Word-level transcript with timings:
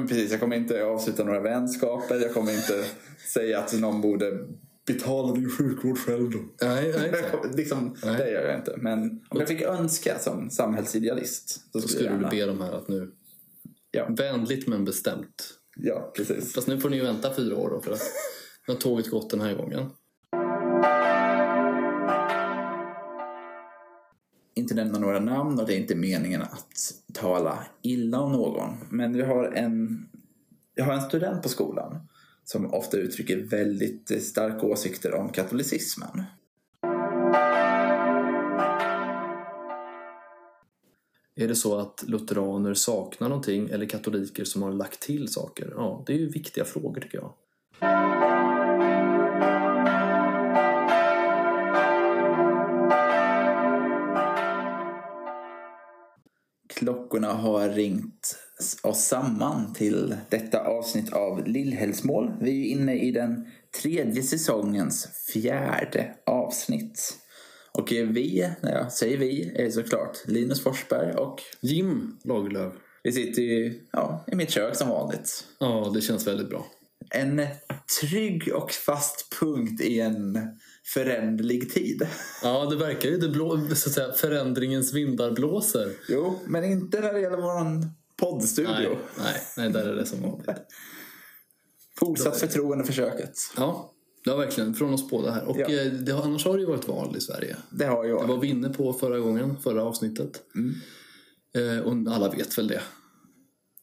Ja, 0.00 0.06
precis. 0.08 0.30
Jag 0.30 0.40
kommer 0.40 0.56
inte 0.56 0.84
avsluta 0.84 1.24
några 1.24 1.40
vänskaper. 1.40 2.20
Jag 2.20 2.34
kommer 2.34 2.52
inte 2.52 2.84
säga 3.32 3.58
att 3.58 3.72
någon 3.80 4.00
borde 4.00 4.38
betala 4.86 5.34
din 5.34 5.50
sjukvård 5.50 5.98
själv 5.98 6.30
då. 6.30 6.38
Nej, 6.62 6.94
nej, 6.98 7.12
liksom, 7.54 7.96
Nej. 8.04 8.16
Det 8.16 8.30
gör 8.30 8.48
jag 8.48 8.58
inte. 8.58 8.74
Men 8.76 9.02
om 9.28 9.38
jag 9.38 9.48
fick 9.48 9.62
önska 9.62 10.18
som 10.18 10.50
samhällsidealist 10.50 11.50
så 11.50 11.60
Då 11.72 11.80
skulle 11.80 11.92
skulle 11.92 12.08
jag 12.10 12.18
du 12.18 12.22
gärna... 12.22 12.30
be 12.30 12.46
dem 12.46 12.60
här 12.60 12.72
att 12.72 12.88
nu... 12.88 13.12
Ja. 13.90 14.06
Vänligt 14.18 14.68
men 14.68 14.84
bestämt. 14.84 15.58
Ja, 15.76 16.12
precis. 16.16 16.54
Fast 16.54 16.68
nu 16.68 16.80
får 16.80 16.90
ni 16.90 16.96
ju 16.96 17.02
vänta 17.02 17.34
fyra 17.34 17.56
år 17.56 17.70
då 17.70 17.80
för 17.80 17.92
att 17.92 18.02
nu 18.68 18.74
har 18.74 18.80
tåget 18.80 19.10
gått 19.10 19.30
den 19.30 19.40
här 19.40 19.54
gången. 19.54 19.90
Inte 24.72 24.84
nämna 24.84 24.98
några 24.98 25.20
namn 25.20 25.60
och 25.60 25.66
det 25.66 25.74
är 25.74 25.78
inte 25.78 25.94
meningen 25.94 26.42
att 26.42 26.94
tala 27.12 27.66
illa 27.82 28.20
om 28.20 28.32
någon. 28.32 28.70
Men 28.90 29.12
vi 29.12 29.22
har 29.22 29.44
en, 29.44 30.08
jag 30.74 30.84
har 30.84 30.92
en 30.92 31.00
student 31.00 31.42
på 31.42 31.48
skolan 31.48 32.08
som 32.44 32.74
ofta 32.74 32.96
uttrycker 32.96 33.36
väldigt 33.36 34.22
starka 34.24 34.66
åsikter 34.66 35.14
om 35.14 35.28
katolicismen. 35.28 36.22
Är 41.34 41.48
det 41.48 41.54
så 41.54 41.78
att 41.78 42.04
lutheraner 42.06 42.74
saknar 42.74 43.28
någonting 43.28 43.68
eller 43.68 43.86
katoliker 43.86 44.44
som 44.44 44.62
har 44.62 44.72
lagt 44.72 45.00
till 45.00 45.28
saker? 45.28 45.72
Ja, 45.76 46.02
det 46.06 46.12
är 46.12 46.18
ju 46.18 46.28
viktiga 46.28 46.64
frågor 46.64 47.00
tycker 47.00 47.18
jag. 47.18 47.32
Klockorna 57.12 57.32
har 57.32 57.68
ringt 57.68 58.36
oss 58.82 59.04
samman 59.04 59.74
till 59.74 60.14
detta 60.28 60.60
avsnitt 60.60 61.12
av 61.12 61.46
Lillhällsmål. 61.46 62.32
Vi 62.40 62.60
är 62.60 62.76
inne 62.76 62.94
i 62.94 63.10
den 63.10 63.46
tredje 63.82 64.22
säsongens 64.22 65.08
fjärde 65.32 66.14
avsnitt. 66.26 67.18
Och 67.72 67.92
vi, 67.92 68.50
när 68.60 68.72
jag 68.72 68.92
säger 68.92 69.18
vi, 69.18 69.52
är 69.56 69.70
såklart 69.70 70.18
Linus 70.26 70.62
Forsberg 70.62 71.14
och 71.14 71.40
Jim 71.60 72.18
Lagerlöf. 72.24 72.72
vi 73.02 73.12
sitter 73.12 73.42
i, 73.42 73.82
ja, 73.92 74.24
i 74.32 74.36
mitt 74.36 74.50
kök 74.50 74.76
som 74.76 74.88
vanligt. 74.88 75.44
Ja, 75.60 75.90
det 75.94 76.00
känns 76.00 76.26
väldigt 76.26 76.48
bra. 76.48 76.66
En 77.10 77.46
trygg 78.00 78.54
och 78.54 78.70
fast 78.70 79.36
punkt 79.40 79.80
i 79.80 80.00
en 80.00 80.38
föränderlig 80.84 81.72
tid. 81.74 82.06
Ja, 82.42 82.66
det 82.70 82.76
verkar 82.76 83.08
ju. 83.08 83.16
Det 83.16 83.28
blå, 83.28 83.58
så 83.74 83.88
att 83.88 83.94
säga, 83.94 84.12
förändringens 84.12 84.92
vindar 84.92 85.30
blåser. 85.30 85.92
Jo, 86.08 86.38
men 86.46 86.64
inte 86.64 87.00
när 87.00 87.12
det 87.12 87.20
gäller 87.20 87.36
våran 87.36 87.86
poddstudio. 88.16 88.70
Nej, 88.70 88.98
nej, 89.18 89.42
nej, 89.56 89.70
där 89.70 89.86
är 89.88 89.94
det 89.96 90.06
som 90.06 90.22
vanligt. 90.22 90.48
Fortsatt 91.98 92.36
förtroende 92.40 92.84
för 92.84 92.92
köket. 92.92 93.32
Ja, 93.56 93.92
ja 94.24 94.36
verkligen. 94.36 94.74
Från 94.74 94.94
oss 94.94 95.10
båda 95.10 95.30
här. 95.30 95.44
Och 95.44 95.56
Ja. 95.60 95.68
eh, 95.68 95.92
det, 95.92 96.12
har- 96.12 96.22
annars 96.22 96.44
har 96.44 96.54
det 96.54 96.60
ju 96.60 96.66
varit 96.66 96.88
val 96.88 97.16
i 97.16 97.20
Sverige. 97.20 97.56
Det 97.70 97.84
har 97.86 98.04
jag. 98.04 98.22
Det 98.22 98.26
var 98.26 98.38
vi 98.40 98.48
inne 98.48 98.68
på 98.68 98.92
förra 98.92 99.18
gången, 99.18 99.56
förra 99.62 99.82
avsnittet. 99.84 100.42
Eh, 101.56 101.78
och 101.84 101.92
alla 102.14 102.30
vet 102.30 102.58
väl 102.58 102.68
det. 102.68 102.80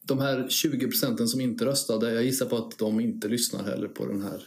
De 0.02 0.18
här 0.18 0.46
20 0.48 0.86
procenten 0.88 1.28
som 1.28 1.40
inte 1.40 1.64
röstade, 1.64 2.12
jag 2.12 2.24
gissar 2.24 2.46
på 2.46 2.56
att 2.56 2.78
de 2.78 3.00
inte 3.00 3.28
lyssnar 3.28 3.64
heller 3.64 3.88
på 3.88 4.06
den 4.06 4.22
här. 4.22 4.42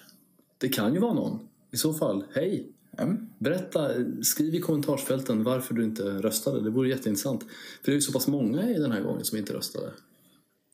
Det 0.58 0.70
kan 0.70 0.94
ju 0.94 1.00
vara 1.00 1.14
någon. 1.14 1.40
I 1.74 1.78
så 1.78 1.94
fall, 1.94 2.24
hej! 2.34 2.70
Mm. 2.98 3.30
Berätta, 3.40 3.90
skriv 4.22 4.56
i 4.56 4.60
kommentarsfälten 4.60 5.44
varför 5.44 5.74
du 5.74 5.84
inte 5.84 6.04
röstade. 6.04 6.64
Det 6.64 6.70
vore 6.70 6.90
jätteintressant. 6.90 7.44
För 7.84 7.86
det 7.86 7.92
är 7.92 7.96
ju 7.96 8.02
så 8.02 8.12
pass 8.12 8.28
många 8.28 8.70
i 8.70 8.74
den 8.74 8.92
här 8.92 9.02
gången 9.02 9.26
som 9.26 9.38
inte 9.38 9.54
röstade. 9.54 9.92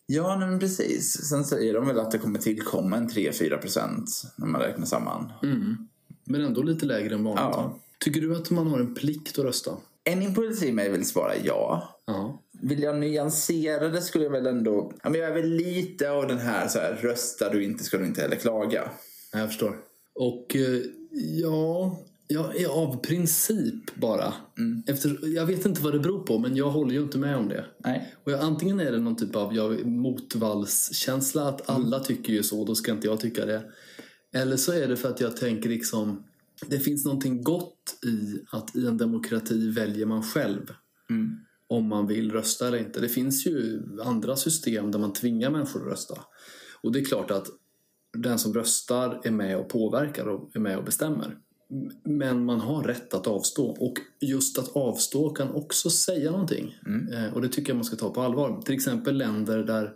Ja, 0.06 0.38
men 0.38 0.60
precis. 0.60 1.30
Sen 1.30 1.46
säger 1.46 1.74
de 1.74 1.88
väl 1.88 2.00
att 2.00 2.12
det 2.12 2.18
kommer 2.18 2.40
tillkomma 2.40 2.98
en 2.98 3.10
3-4 3.10 3.58
procent 3.58 4.24
när 4.36 4.48
man 4.48 4.62
räknar 4.62 4.86
samman. 4.86 5.32
Men 6.26 6.42
ändå 6.42 6.62
lite 6.62 6.86
lägre 6.86 7.16
än 7.16 7.24
vanligt. 7.24 7.44
Ja. 7.44 7.80
Tycker 8.00 8.22
du 8.22 8.36
att 8.36 8.50
man 8.50 8.68
har 8.68 8.80
en 8.80 8.96
plikt 8.96 9.40
att 9.40 9.46
rösta? 9.46 9.72
En 10.04 10.22
impuls 10.22 10.64
i 10.64 10.72
mig 10.72 10.92
vill 10.92 11.06
svara 11.06 11.34
ja. 11.44 11.90
Ja. 12.06 12.44
Vill 12.62 12.84
jag 12.84 12.98
nyansera 12.98 13.90
det 13.90 14.02
skulle 14.02 14.24
jag 14.24 14.32
väl 14.32 14.48
ändå... 14.48 14.92
Jag 15.04 15.16
är 15.16 15.34
väl 15.34 15.50
lite 15.50 16.12
av 16.12 16.28
den 16.28 16.38
här, 16.38 16.68
så 16.68 16.80
här 16.80 17.00
röstar 17.02 17.52
du 17.52 17.64
inte 17.64 17.84
ska 17.84 17.98
du 17.98 18.06
inte 18.06 18.22
heller 18.22 18.36
klaga. 18.36 18.90
Ja, 19.32 19.40
Jag 19.40 19.48
förstår. 19.48 19.89
Och 20.20 20.56
eh, 20.56 20.82
ja, 21.42 22.00
jag 22.28 22.56
är 22.56 22.68
av 22.68 22.98
princip 22.98 23.96
bara. 23.96 24.34
Efter, 24.88 25.36
jag 25.36 25.46
vet 25.46 25.66
inte 25.66 25.82
vad 25.82 25.94
det 25.94 26.00
beror 26.00 26.20
på, 26.20 26.40
men 26.40 26.56
jag 26.56 26.70
håller 26.70 26.94
ju 26.94 27.02
inte 27.02 27.18
med 27.18 27.38
om 27.38 27.48
det. 27.48 27.66
Nej. 27.78 28.14
Och 28.24 28.32
jag, 28.32 28.40
antingen 28.40 28.80
är 28.80 28.92
det 28.92 29.00
någon 29.00 29.16
typ 29.16 29.36
av 29.36 29.56
jag, 29.56 29.86
motvallskänsla, 29.86 31.48
att 31.48 31.70
alla 31.70 32.00
tycker 32.00 32.34
ju 32.34 32.44
så, 32.44 32.66
då 32.66 32.76
ska 32.76 32.92
inte 32.92 33.08
jag 33.08 33.20
tycka 33.20 33.46
det. 33.46 33.64
Eller 34.34 34.58
så 34.58 34.72
är 34.74 34.88
det 34.88 34.98
för 34.98 35.10
att 35.10 35.22
jag 35.22 35.38
tänker 35.38 35.70
liksom, 35.70 36.24
det 36.68 36.80
finns 36.80 37.06
någonting 37.06 37.44
gott 37.44 38.00
i 38.06 38.42
att 38.52 38.76
i 38.76 38.86
en 38.88 38.98
demokrati 38.98 39.70
väljer 39.70 40.06
man 40.06 40.24
själv 40.24 40.72
om 41.70 41.88
man 41.88 42.08
vill 42.08 42.32
rösta 42.32 42.68
eller 42.68 42.78
inte. 42.78 43.00
Det 43.00 43.10
finns 43.10 43.48
ju 43.48 43.82
andra 44.04 44.36
system 44.36 44.92
där 44.92 45.00
man 45.00 45.14
tvingar 45.14 45.50
människor 45.50 45.82
att 45.82 45.92
rösta. 45.92 46.18
Och 46.84 46.92
det 46.92 47.00
är 47.00 47.06
klart 47.06 47.32
att 47.32 47.48
den 48.18 48.40
som 48.40 48.54
röstar 48.54 49.22
är 49.24 49.32
med 49.32 49.58
och 49.58 49.70
påverkar 49.70 50.26
och 50.28 50.56
är 50.56 50.60
med 50.60 50.78
och 50.78 50.84
bestämmer. 50.84 51.38
Men 52.04 52.46
man 52.46 52.60
har 52.60 52.84
rätt 52.84 53.14
att 53.14 53.28
avstå 53.28 53.66
och 53.70 53.94
just 54.22 54.60
att 54.60 54.76
avstå 54.76 55.30
kan 55.30 55.52
också 55.52 55.90
säga 55.90 56.32
någonting. 56.32 56.76
Eh, 57.14 57.34
Och 57.34 57.42
det 57.42 57.50
tycker 57.50 57.70
jag 57.70 57.76
man 57.76 57.86
ska 57.86 57.96
ta 57.96 58.10
på 58.10 58.22
allvar. 58.22 58.62
Till 58.62 58.74
exempel 58.76 59.18
länder 59.18 59.64
där 59.64 59.94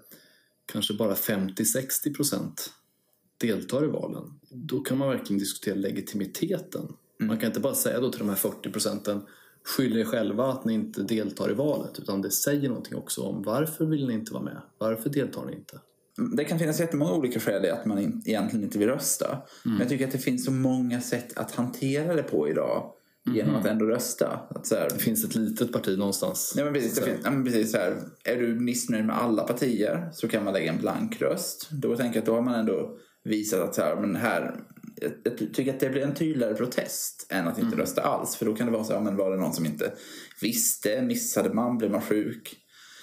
kanske 0.65 0.93
bara 0.93 1.13
50-60 1.13 2.13
procent 2.15 2.73
deltar 3.37 3.83
i 3.83 3.87
valen. 3.87 4.23
Då 4.49 4.79
kan 4.79 4.97
man 4.97 5.09
verkligen 5.09 5.39
diskutera 5.39 5.75
legitimiteten. 5.75 6.93
Man 7.19 7.37
kan 7.37 7.47
inte 7.47 7.59
bara 7.59 7.75
säga 7.75 7.99
då 7.99 8.09
till 8.09 8.19
de 8.19 8.29
här 8.29 8.35
40 8.35 8.71
procenten 8.71 9.21
skyll 9.63 9.97
er 9.97 10.05
själva 10.05 10.45
att 10.45 10.65
ni 10.65 10.73
inte 10.73 11.03
deltar 11.03 11.51
i 11.51 11.53
valet. 11.53 11.99
Utan 11.99 12.21
det 12.21 12.31
säger 12.31 12.69
någonting 12.69 12.95
också 12.95 13.21
om 13.21 13.43
varför 13.43 13.85
vill 13.85 14.07
ni 14.07 14.13
inte 14.13 14.33
vara 14.33 14.43
med? 14.43 14.61
Varför 14.77 15.09
deltar 15.09 15.45
ni 15.45 15.55
inte? 15.55 15.79
Det 16.37 16.45
kan 16.45 16.59
finnas 16.59 16.79
jättemånga 16.79 17.11
olika 17.13 17.39
skäl 17.39 17.65
i 17.65 17.69
att 17.69 17.85
man 17.85 17.99
in, 17.99 18.21
egentligen 18.25 18.63
inte 18.65 18.79
vill 18.79 18.87
rösta. 18.87 19.37
Men 19.63 19.79
jag 19.79 19.89
tycker 19.89 20.05
att 20.05 20.11
det 20.11 20.17
finns 20.17 20.45
så 20.45 20.51
många 20.51 21.01
sätt 21.01 21.37
att 21.37 21.51
hantera 21.51 22.15
det 22.15 22.23
på 22.23 22.49
idag. 22.49 22.91
Genom 23.35 23.55
att 23.55 23.65
ändå 23.65 23.85
rösta. 23.85 24.39
Att 24.49 24.67
så 24.67 24.75
här, 24.75 24.89
Det 24.93 24.99
finns 24.99 25.23
ett 25.25 25.35
litet 25.35 25.71
parti 25.73 25.97
någonstans. 25.97 26.53
Nej, 26.55 26.65
men 26.65 26.73
precis, 26.73 26.95
det 26.95 27.01
Så- 27.01 27.07
finns, 27.07 27.19
ja, 27.23 27.31
men 27.31 27.43
precis 27.45 27.71
så 27.71 27.77
här, 27.77 27.95
är 28.23 28.35
du 28.37 28.55
missnöjd 28.59 29.05
med 29.05 29.17
alla 29.17 29.43
partier 29.43 30.09
så 30.13 30.27
kan 30.27 30.43
man 30.43 30.53
lägga 30.53 30.71
en 30.71 30.77
blank 30.79 31.21
röst. 31.21 31.67
Då 31.71 31.95
tänker 31.95 32.17
jag 32.17 32.21
att 32.21 32.25
då 32.25 32.33
har 32.35 32.41
man 32.41 32.53
ändå 32.53 32.97
visat 33.23 33.59
att 33.59 33.75
så 33.75 33.81
här, 33.81 33.95
men 33.95 34.15
här, 34.15 34.55
jag, 34.95 35.11
jag 35.23 35.37
tycker 35.37 35.73
att 35.73 35.79
det 35.79 35.89
blir 35.89 36.01
en 36.01 36.13
tydligare 36.13 36.53
protest 36.53 37.27
än 37.29 37.47
att 37.47 37.59
inte 37.59 37.77
rösta 37.77 38.01
alls. 38.01 38.35
För 38.35 38.45
då 38.45 38.55
kan 38.55 38.65
det 38.67 38.73
vara 38.73 38.83
så 38.83 38.93
här, 38.93 38.99
men 39.01 39.15
var 39.15 39.31
det 39.31 39.37
någon 39.37 39.53
som 39.53 39.65
inte 39.65 39.93
visste, 40.41 41.01
missade 41.01 41.53
man, 41.53 41.77
blev 41.77 41.91
man 41.91 42.01
sjuk? 42.01 42.55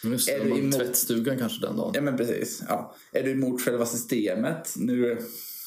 Just 0.04 0.26
det, 0.28 0.32
Är 0.34 0.44
du 0.44 0.58
emot- 0.58 0.72
tvättstugan 0.78 1.38
kanske 1.38 1.66
den 1.66 1.76
dagen. 1.76 1.92
Ja 1.94 2.00
men 2.00 2.16
precis. 2.16 2.62
Ja. 2.68 2.94
Är 3.12 3.22
du 3.22 3.30
emot 3.30 3.62
själva 3.62 3.86
systemet? 3.86 4.74
Nu 4.76 5.18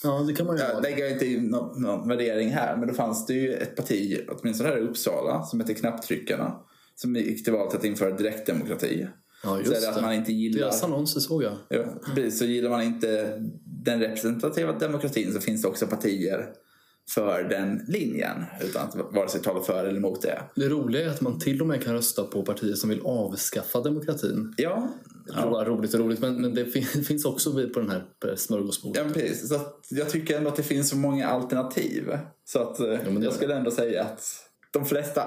Ja, 0.03 0.19
det 0.27 0.33
kan 0.33 0.45
man 0.45 0.57
ju 0.57 0.63
vara. 0.63 0.79
lägger 0.79 1.03
jag 1.03 1.11
inte 1.11 1.25
in 1.25 1.44
någon, 1.44 1.81
någon 1.81 2.07
värdering 2.07 2.49
här, 2.49 2.77
men 2.77 2.88
då 2.88 2.94
fanns 2.94 3.25
det 3.25 3.33
ju 3.33 3.53
ett 3.53 3.75
parti, 3.75 4.19
åtminstone 4.29 4.69
här 4.69 4.77
i 4.77 4.81
Uppsala, 4.81 5.44
som 5.44 5.59
hette 5.59 5.73
Knapptryckarna. 5.73 6.55
Som 6.95 7.16
gick 7.16 7.44
till 7.44 7.53
val 7.53 7.69
till 7.69 7.79
att 7.79 7.85
införa 7.85 8.11
direktdemokrati. 8.17 9.07
Ja, 9.44 9.49
så 9.49 9.55
är 9.55 9.59
just 9.59 9.81
det 9.81 9.89
att 9.89 10.01
man 10.01 10.13
inte 10.13 10.31
gillar... 10.33 10.59
Deras 10.59 10.83
annonser 10.83 11.19
såg 11.19 11.44
jag. 11.44 11.53
Ja, 11.69 11.83
precis. 12.15 12.39
Så 12.39 12.45
gillar 12.45 12.69
man 12.69 12.81
inte 12.83 13.39
den 13.83 14.00
representativa 14.00 14.71
demokratin 14.79 15.33
så 15.33 15.41
finns 15.41 15.61
det 15.61 15.67
också 15.67 15.88
partier 15.88 16.45
för 17.11 17.43
den 17.43 17.81
linjen. 17.87 18.43
Utan 18.61 18.87
att 18.87 18.95
vare 19.15 19.29
sig 19.29 19.41
tala 19.41 19.61
för 19.61 19.85
eller 19.85 19.97
emot 19.97 20.21
det. 20.21 20.41
Det 20.55 20.69
roliga 20.69 21.05
är 21.05 21.09
att 21.09 21.21
man 21.21 21.39
till 21.39 21.61
och 21.61 21.67
med 21.67 21.83
kan 21.83 21.93
rösta 21.93 22.23
på 22.23 22.43
partier 22.43 22.73
som 22.73 22.89
vill 22.89 23.01
avskaffa 23.03 23.81
demokratin. 23.81 24.53
Ja, 24.57 24.88
bara 25.35 25.65
roligt 25.65 25.94
och 25.94 26.00
roligt, 26.00 26.19
men, 26.19 26.41
men 26.41 26.53
det 26.55 26.65
fin- 26.65 26.83
finns 27.07 27.25
också 27.25 27.51
på 27.73 27.79
den 27.79 27.89
här 27.89 28.03
smörgåsbordet. 28.35 29.03
ja 29.07 29.13
precis. 29.13 29.50
Så 29.50 29.55
att 29.55 29.79
jag 29.89 30.09
tycker 30.09 30.38
ändå 30.38 30.50
att 30.50 30.55
det 30.55 30.63
finns 30.63 30.89
så 30.89 30.95
många 30.97 31.27
alternativ. 31.27 32.17
Så 32.45 32.59
att 32.59 32.79
eh, 32.79 32.85
det- 32.85 33.23
jag 33.23 33.33
skulle 33.33 33.56
ändå 33.56 33.71
säga 33.71 34.03
att 34.03 34.23
de 34.71 34.85
flesta 34.85 35.23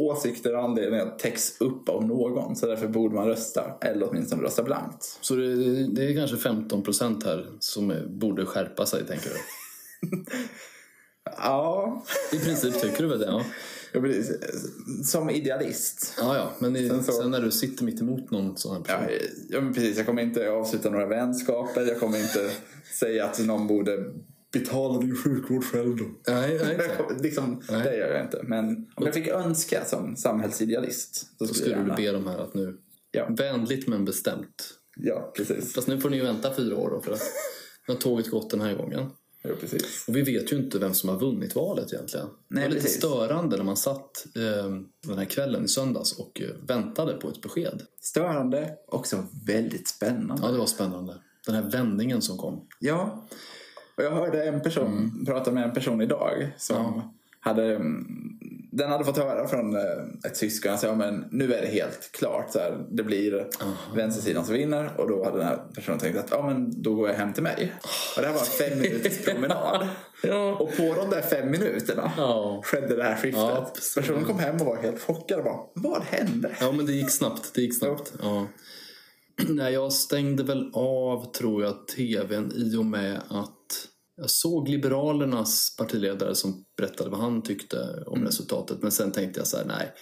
åsikter 0.00 0.56
och 0.56 0.62
anledningar 0.64 1.14
täcks 1.18 1.60
upp 1.60 1.88
av 1.88 2.06
någon. 2.06 2.56
Så 2.56 2.66
därför 2.66 2.88
borde 2.88 3.14
man 3.14 3.26
rösta, 3.28 3.64
eller 3.80 4.08
åtminstone 4.10 4.42
rösta 4.42 4.62
blankt. 4.62 5.18
Så 5.20 5.34
det, 5.34 5.86
det 5.86 6.04
är 6.10 6.14
kanske 6.14 6.36
15 6.36 6.82
procent 6.82 7.24
här 7.24 7.46
som 7.60 7.94
borde 8.08 8.46
skärpa 8.46 8.86
sig, 8.86 9.04
tänker 9.06 9.30
du? 9.30 9.36
Ja, 11.36 12.04
I 12.32 12.38
princip 12.38 12.80
tycker 12.80 13.02
du 13.02 13.08
väl 13.08 13.18
det? 13.18 13.26
Ja, 13.26 13.44
ja, 13.92 14.00
precis. 14.00 14.30
som 15.10 15.30
idealist. 15.30 16.14
ja, 16.20 16.36
ja 16.36 16.52
men 16.58 16.76
i, 16.76 16.88
Sen 16.88 17.04
sen, 17.04 17.14
så- 17.14 17.28
när 17.28 17.40
du 17.40 17.50
sitter 17.50 17.84
mitt 17.84 18.00
emot 18.00 18.30
någon 18.30 18.56
sån 18.56 18.76
här 18.76 18.82
person. 18.82 19.02
Ja, 19.20 19.26
ja, 19.48 19.60
men 19.60 19.74
precis. 19.74 19.96
Jag 19.96 20.06
kommer 20.06 20.22
inte 20.22 20.50
avsluta 20.50 20.90
några 20.90 21.06
vänskaper. 21.06 21.86
Jag 21.86 22.00
kommer 22.00 22.18
inte 22.18 22.50
säga 22.98 23.24
att 23.24 23.38
någon 23.38 23.66
borde 23.66 24.04
betala 24.52 25.00
din 25.00 25.16
sjukvård 25.16 25.64
själv 25.64 25.96
då. 25.96 26.04
Nej, 26.28 26.60
nej, 26.64 26.78
liksom, 27.22 27.62
Nej. 27.70 27.82
Det 27.82 27.96
gör 27.96 28.14
jag 28.14 28.24
inte. 28.24 28.40
Men 28.42 28.66
om 28.94 29.04
jag 29.04 29.14
fick 29.14 29.28
önska 29.28 29.84
som 29.84 30.16
samhällsidealist 30.16 31.26
Då 31.38 31.46
skulle 31.46 31.60
skulle 31.60 31.76
jag 31.76 31.86
du 31.86 32.02
be 32.02 32.12
dem 32.12 32.26
här 32.26 32.38
att 32.38 32.54
nu, 32.54 32.76
Ja. 33.10 33.26
vänligt 33.38 33.88
men 33.88 34.04
bestämt, 34.04 34.70
Ja, 34.96 35.32
precis. 35.36 35.72
Fast 35.74 35.88
nu 35.88 36.00
får 36.00 36.10
ni 36.10 36.16
ju 36.16 36.22
vänta 36.22 36.54
fyra 36.54 36.76
år 36.76 36.90
då 36.90 37.00
för 37.00 37.12
att 37.12 37.22
nu 37.88 37.94
har 37.94 38.00
tåget 38.00 38.30
gått 38.30 38.50
den 38.50 38.60
här 38.60 38.74
gången. 38.74 39.10
Ja, 39.48 39.54
precis. 39.60 40.04
Och 40.08 40.16
vi 40.16 40.22
vet 40.22 40.52
ju 40.52 40.56
inte 40.56 40.78
vem 40.78 40.94
som 40.94 41.08
har 41.08 41.18
vunnit 41.18 41.54
valet 41.54 41.92
egentligen. 41.92 42.26
Nej, 42.48 42.62
det 42.62 42.68
var 42.68 42.74
lite 42.74 42.82
precis. 42.84 42.98
störande 42.98 43.56
när 43.56 43.64
man 43.64 43.76
satt 43.76 44.26
eh, 44.36 44.70
den 45.06 45.18
här 45.18 45.24
kvällen 45.24 45.64
i 45.64 45.68
söndags 45.68 46.12
och 46.18 46.40
eh, 46.40 46.48
väntade 46.66 47.12
på 47.12 47.28
ett 47.28 47.40
besked. 47.42 47.82
Störande, 48.00 48.70
också 48.88 49.26
väldigt 49.46 49.88
spännande. 49.88 50.42
Ja, 50.46 50.52
det 50.52 50.58
var 50.58 50.66
spännande. 50.66 51.14
Den 51.46 51.54
här 51.54 51.62
vändningen 51.62 52.22
som 52.22 52.36
kom. 52.38 52.66
Ja. 52.80 53.26
Och 53.96 54.04
jag 54.04 54.10
hörde 54.10 54.44
en 54.44 54.60
person 54.62 55.24
prata 55.26 55.52
med 55.52 55.64
en 55.64 55.72
person 55.74 56.00
idag 56.02 56.52
som 56.58 56.76
Ja. 56.76 57.14
hade 57.40 57.76
mm, 57.76 58.06
den 58.76 58.90
hade 58.90 59.04
fått 59.04 59.16
höra 59.18 59.48
från 59.48 59.76
eh, 59.76 59.82
ett 60.24 60.36
syskon 60.36 60.72
att 60.72 60.98
men 60.98 61.24
nu 61.30 61.54
är 61.54 61.62
det 61.62 61.68
helt 61.68 62.12
klart. 62.12 62.52
Så 62.52 62.58
här, 62.58 62.86
det 62.90 63.02
blir 63.02 63.46
vänstersidan 63.94 64.44
som 64.44 64.54
vinner. 64.54 64.90
Och 65.00 65.08
då 65.08 65.24
hade 65.24 65.38
den 65.38 65.46
här 65.46 65.58
personen 65.74 65.98
tänkt 65.98 66.18
att 66.18 66.30
ja, 66.30 66.46
men 66.46 66.82
då 66.82 66.94
går 66.94 67.08
jag 67.08 67.16
hem 67.16 67.32
till 67.32 67.42
mig. 67.42 67.72
Och 68.16 68.22
det 68.22 68.26
här 68.26 68.34
var 68.34 68.40
en 68.40 68.46
fem 68.46 68.78
minuters 68.80 69.24
promenad. 69.24 69.88
Ja. 70.22 70.54
Och 70.54 70.76
på 70.76 70.94
de 70.96 71.10
där 71.10 71.22
fem 71.22 71.50
minuterna 71.50 72.12
Ja. 72.16 72.60
skedde 72.64 72.96
det 72.96 73.02
här 73.02 73.16
skiftet. 73.16 73.34
Ja. 73.34 73.72
Personen 73.96 74.24
kom 74.24 74.38
hem 74.38 74.56
och 74.56 74.66
var 74.66 74.76
helt 74.76 75.02
chockad 75.02 75.38
och 75.38 75.44
bara, 75.44 75.60
vad 75.74 76.02
hände? 76.02 76.56
Ja, 76.60 76.72
men 76.72 76.86
det 76.86 76.92
gick 76.92 77.10
snabbt. 77.10 77.54
Det 77.54 77.60
gick 77.60 77.78
snabbt. 77.78 78.12
Ja. 78.22 78.46
Nej, 79.48 79.72
jag 79.72 79.92
stängde 79.92 80.42
väl 80.42 80.70
av, 80.74 81.32
tror 81.32 81.62
jag, 81.62 81.88
tvn 81.88 82.52
i 82.54 82.76
och 82.76 82.86
med 82.86 83.20
att 83.28 83.88
jag 84.16 84.30
såg 84.30 84.68
Liberalernas 84.68 85.76
partiledare 85.78 86.34
som 86.34 86.64
berättade 86.76 87.10
vad 87.10 87.20
han 87.20 87.42
tyckte 87.42 88.02
om 88.06 88.24
resultatet. 88.24 88.82
Men 88.82 88.90
sen 88.90 89.12
tänkte 89.12 89.40
jag 89.40 89.46
så 89.46 89.56
här, 89.56 89.64
nej. 89.64 89.92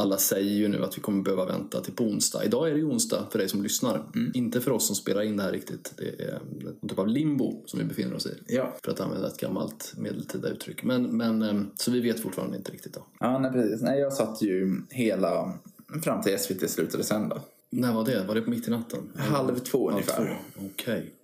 Alla 0.00 0.16
säger 0.16 0.50
ju 0.50 0.68
nu 0.68 0.84
att 0.84 0.98
vi 0.98 1.02
kommer 1.02 1.22
behöva 1.22 1.44
vänta 1.44 1.80
till 1.80 1.94
på 1.94 2.04
onsdag. 2.04 2.44
Idag 2.44 2.68
är 2.68 2.72
det 2.72 2.78
ju 2.78 2.84
onsdag 2.84 3.26
för 3.30 3.38
dig 3.38 3.48
som 3.48 3.62
lyssnar. 3.62 4.06
Inte 4.34 4.60
för 4.60 4.70
oss 4.70 4.86
som 4.86 4.96
spelar 4.96 5.22
in 5.22 5.36
det 5.36 5.42
här 5.42 5.52
riktigt. 5.52 5.94
Det 5.96 6.24
är 6.24 6.40
en 6.82 6.88
typ 6.88 6.98
av 6.98 7.08
limbo 7.08 7.62
som 7.66 7.78
vi 7.78 7.84
befinner 7.84 8.14
oss 8.14 8.26
i. 8.26 8.30
Ja, 8.46 8.76
För 8.84 8.92
att 8.92 9.00
använda 9.00 9.28
ett 9.28 9.40
gammalt 9.40 9.92
medeltida 9.96 10.48
uttryck. 10.48 10.84
Men, 10.84 11.16
men, 11.16 11.42
eh, 11.42 11.62
så 11.74 11.90
vi 11.90 12.00
vet 12.00 12.20
fortfarande 12.20 12.56
inte 12.56 12.72
riktigt. 12.72 12.94
Då. 12.94 13.06
ja 13.20 13.38
nej, 13.38 13.52
precis. 13.52 13.82
Nej, 13.82 14.00
jag 14.00 14.12
satt 14.12 14.42
ju 14.42 14.82
hela 14.90 15.58
fram 16.02 16.22
till 16.22 16.38
SVT 16.38 16.70
slutade 16.70 17.04
sända. 17.04 17.42
När 17.80 17.92
var 17.94 18.04
det? 18.04 18.24
Var 18.24 18.34
det 18.34 18.40
på 18.42 18.50
mitt 18.50 18.68
i 18.68 18.70
natten? 18.70 19.12
Halv 19.16 19.58
två 19.58 19.90
ungefär. 19.90 20.40
Okej. 20.56 21.14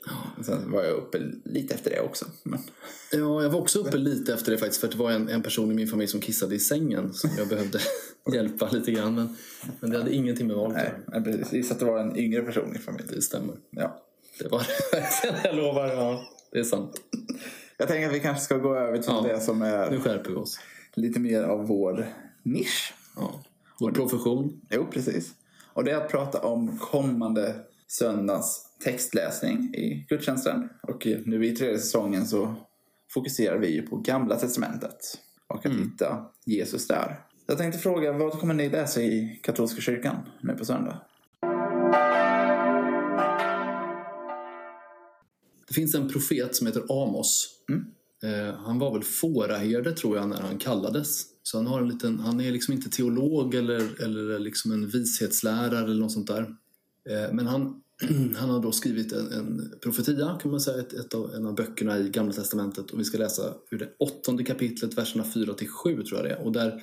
Sen 0.42 0.70
var 0.70 0.82
jag 0.82 0.96
uppe 0.96 1.18
lite 1.44 1.74
efter 1.74 1.90
det 1.90 2.00
också. 2.00 2.24
Men... 2.42 2.58
Ja, 3.12 3.42
jag 3.42 3.50
var 3.50 3.60
också 3.60 3.78
uppe 3.78 3.96
lite 3.96 4.34
efter 4.34 4.52
det 4.52 4.58
faktiskt. 4.58 4.80
För 4.80 4.88
det 4.88 4.96
var 4.96 5.10
en, 5.10 5.28
en 5.28 5.42
person 5.42 5.70
i 5.70 5.74
min 5.74 5.88
familj 5.88 6.08
som 6.08 6.20
kissade 6.20 6.54
i 6.54 6.58
sängen. 6.58 7.12
Som 7.14 7.30
jag 7.38 7.48
behövde 7.48 7.78
hjälpa 8.34 8.70
lite 8.70 8.92
grann. 8.92 9.14
Men, 9.14 9.36
men 9.80 9.90
det 9.90 9.98
hade 9.98 10.14
ingenting 10.14 10.46
med 10.46 10.56
valet 10.56 10.76
att 11.06 11.24
Nej, 11.24 11.38
precis. 11.38 11.70
Att 11.70 11.78
det 11.78 11.84
var 11.84 11.98
en 11.98 12.16
yngre 12.16 12.42
person 12.42 12.76
i 12.76 12.78
familjen. 12.78 13.14
Det 13.14 13.22
stämmer. 13.22 13.54
Ja. 13.70 14.02
Det 14.38 14.48
var 14.48 14.58
det 14.58 14.96
verkligen. 15.00 15.36
Jag 15.44 15.56
lovar. 15.56 15.86
Ja, 15.88 16.24
det 16.52 16.58
är 16.58 16.64
sant. 16.64 17.00
Jag 17.76 17.88
tänker 17.88 18.08
att 18.08 18.14
vi 18.14 18.20
kanske 18.20 18.44
ska 18.44 18.56
gå 18.58 18.74
över 18.76 18.98
till 18.98 19.12
Ja. 19.12 19.20
det 19.28 19.40
som 19.40 19.58
Nu 19.58 19.64
är 19.66 19.98
skärper 20.00 20.30
vi 20.30 20.36
oss. 20.36 20.58
lite 20.94 21.20
mer 21.20 21.42
av 21.42 21.66
vår 21.66 22.06
nisch. 22.42 22.94
Ja. 23.16 23.44
Vår 23.80 23.90
profession. 23.92 24.60
Jo, 24.70 24.86
precis. 24.92 25.30
Och 25.74 25.84
det 25.84 25.90
är 25.90 25.96
att 25.96 26.10
prata 26.10 26.40
om 26.40 26.78
kommande 26.78 27.54
söndags 27.86 28.66
textläsning 28.84 29.74
i 29.74 30.06
gudstjänsten. 30.08 30.68
Och 30.82 31.06
nu 31.24 31.46
i 31.46 31.56
tredje 31.56 31.78
säsongen 31.78 32.26
så 32.26 32.54
fokuserar 33.14 33.58
vi 33.58 33.74
ju 33.74 33.82
på 33.82 33.96
Gamla 33.96 34.36
Testamentet. 34.36 34.98
Och 35.46 35.66
att 35.66 35.72
hitta 35.72 36.26
Jesus 36.46 36.86
där. 36.86 37.20
Jag 37.46 37.58
tänkte 37.58 37.78
fråga, 37.80 38.12
vad 38.12 38.40
kommer 38.40 38.54
ni 38.54 38.68
läsa 38.68 39.02
i 39.02 39.40
katolska 39.42 39.80
kyrkan 39.80 40.16
nu 40.40 40.54
på 40.54 40.64
söndag? 40.64 41.00
Det 45.68 45.74
finns 45.74 45.94
en 45.94 46.08
profet 46.08 46.56
som 46.56 46.66
heter 46.66 46.82
Amos. 46.88 47.48
Eh, 48.22 48.54
han 48.54 48.78
var 48.78 48.92
väl 48.92 49.02
fåraherde 49.02 49.92
tror 49.92 50.16
jag 50.16 50.28
när 50.28 50.40
han 50.40 50.58
kallades. 50.58 51.31
Så 51.42 51.56
han, 51.56 51.66
har 51.66 51.80
en 51.80 51.88
liten, 51.88 52.20
han 52.20 52.40
är 52.40 52.52
liksom 52.52 52.74
inte 52.74 52.90
teolog 52.90 53.54
eller, 53.54 54.02
eller 54.02 54.38
liksom 54.38 54.72
en 54.72 54.88
vishetslärare 54.88 55.84
eller 55.84 56.00
något 56.00 56.12
sånt 56.12 56.26
där. 56.26 56.42
Eh, 57.10 57.32
men 57.32 57.46
han, 57.46 57.82
han 58.36 58.50
har 58.50 58.62
då 58.62 58.72
skrivit 58.72 59.12
en, 59.12 59.32
en 59.32 59.72
profetia 59.82 60.38
kan 60.42 60.50
man 60.50 60.60
säga, 60.60 60.80
ett, 60.80 60.92
ett 60.92 61.14
av, 61.14 61.34
en 61.34 61.46
av 61.46 61.54
böckerna 61.54 61.98
i 61.98 62.08
Gamla 62.08 62.32
Testamentet. 62.32 62.90
Och 62.90 63.00
vi 63.00 63.04
ska 63.04 63.18
läsa 63.18 63.54
ur 63.70 63.78
det 63.78 63.92
åttonde 63.98 64.44
kapitlet, 64.44 64.98
verserna 64.98 65.24
4 65.24 65.54
till 65.54 65.68
7 65.68 66.02
tror 66.02 66.20
jag 66.20 66.24
det 66.24 66.34
är. 66.34 66.44
Och 66.44 66.52
där 66.52 66.82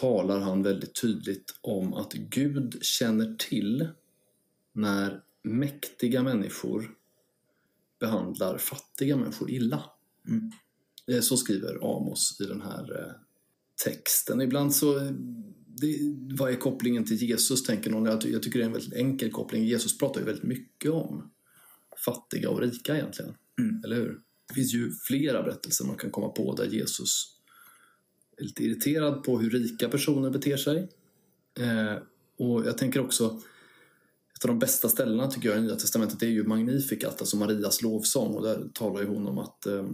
talar 0.00 0.40
han 0.40 0.62
väldigt 0.62 1.00
tydligt 1.00 1.54
om 1.60 1.94
att 1.94 2.12
Gud 2.12 2.78
känner 2.82 3.36
till 3.38 3.88
när 4.72 5.20
mäktiga 5.42 6.22
människor 6.22 6.90
behandlar 8.00 8.58
fattiga 8.58 9.16
människor 9.16 9.50
illa. 9.50 9.84
Mm. 10.28 10.50
Eh, 11.06 11.20
så 11.20 11.36
skriver 11.36 11.96
Amos 11.96 12.40
i 12.40 12.44
den 12.44 12.62
här 12.62 12.98
eh, 12.98 13.25
texten. 13.84 14.40
Ibland 14.40 14.74
så... 14.74 14.98
Det, 15.78 15.98
vad 16.38 16.50
är 16.50 16.56
kopplingen 16.56 17.04
till 17.04 17.22
Jesus, 17.22 17.62
tänker 17.62 17.90
någon. 17.90 18.04
Jag, 18.04 18.24
jag 18.24 18.42
tycker 18.42 18.58
det 18.58 18.64
är 18.64 18.66
en 18.66 18.72
väldigt 18.72 18.92
enkel 18.92 19.30
koppling. 19.30 19.64
Jesus 19.64 19.98
pratar 19.98 20.20
ju 20.20 20.26
väldigt 20.26 20.44
mycket 20.44 20.90
om 20.90 21.30
fattiga 22.04 22.50
och 22.50 22.60
rika 22.60 22.96
egentligen. 22.96 23.34
Eller 23.84 23.96
hur? 23.96 24.20
Det 24.48 24.54
finns 24.54 24.74
ju 24.74 24.92
flera 24.92 25.42
berättelser 25.42 25.84
man 25.84 25.96
kan 25.96 26.10
komma 26.10 26.28
på 26.28 26.54
där 26.54 26.66
Jesus 26.66 27.36
är 28.36 28.44
lite 28.44 28.64
irriterad 28.64 29.24
på 29.24 29.38
hur 29.38 29.50
rika 29.50 29.88
personer 29.88 30.30
beter 30.30 30.56
sig. 30.56 30.88
Eh, 31.58 32.02
och 32.38 32.66
jag 32.66 32.78
tänker 32.78 33.00
också 33.00 33.40
ett 34.36 34.44
av 34.44 34.48
de 34.48 34.58
bästa 34.58 34.88
ställena 34.88 35.30
tycker 35.30 35.48
jag 35.48 35.58
i 35.58 35.60
Nya 35.60 35.76
Testamentet 35.76 36.22
är 36.22 36.26
ju 36.26 36.44
Magnificat, 36.44 37.20
alltså 37.20 37.36
Marias 37.36 37.82
lovsång. 37.82 38.34
Och 38.34 38.42
där 38.42 38.68
talar 38.74 39.00
ju 39.00 39.06
hon 39.06 39.26
om 39.26 39.38
att 39.38 39.66
eh, 39.66 39.86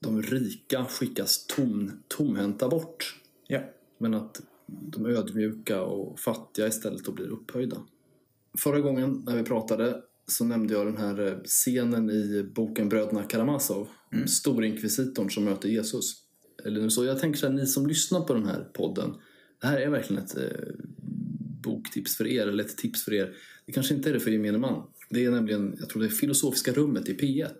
de 0.00 0.22
rika 0.22 0.84
skickas 0.84 1.46
tom, 1.46 2.02
tomhänta 2.08 2.68
bort. 2.68 3.17
Ja. 3.48 3.60
Men 3.98 4.14
att 4.14 4.42
de 4.68 5.06
ödmjuka 5.06 5.82
och 5.82 6.20
fattiga 6.20 6.66
istället 6.66 7.04
då 7.04 7.12
blir 7.12 7.28
upphöjda. 7.28 7.76
Förra 8.58 8.80
gången 8.80 9.22
när 9.26 9.36
vi 9.36 9.42
pratade 9.42 10.02
så 10.26 10.44
nämnde 10.44 10.74
jag 10.74 10.86
den 10.86 10.96
här 10.96 11.26
eh, 11.26 11.38
scenen 11.44 12.10
i 12.10 12.50
boken 12.54 12.88
Bröderna 12.88 13.22
Karamazov. 13.22 13.88
om 14.12 14.28
Storinkvisitorn 14.28 15.30
som 15.30 15.44
möter 15.44 15.68
Jesus. 15.68 16.14
Eller 16.64 16.80
nu 16.80 16.90
så, 16.90 17.04
jag 17.04 17.18
tänker 17.18 17.38
så 17.38 17.46
här, 17.46 17.54
ni 17.54 17.66
som 17.66 17.86
lyssnar 17.86 18.20
på 18.20 18.34
den 18.34 18.46
här 18.46 18.64
podden. 18.74 19.14
Det 19.60 19.66
här 19.66 19.80
är 19.80 19.90
verkligen 19.90 20.22
ett 20.22 20.36
eh, 20.36 20.74
boktips 21.62 22.16
för 22.16 22.26
er, 22.26 22.46
eller 22.46 22.64
ett 22.64 22.76
tips 22.76 23.04
för 23.04 23.12
er. 23.12 23.34
Det 23.66 23.72
kanske 23.72 23.94
inte 23.94 24.10
är 24.10 24.14
det 24.14 24.20
för 24.20 24.30
gemene 24.30 24.58
man. 24.58 24.82
Det 25.10 25.24
är 25.24 25.30
nämligen, 25.30 25.76
jag 25.78 25.88
tror 25.88 26.02
det 26.02 26.08
är 26.08 26.10
Filosofiska 26.10 26.72
rummet 26.72 27.08
i 27.08 27.14
P1 27.14 27.52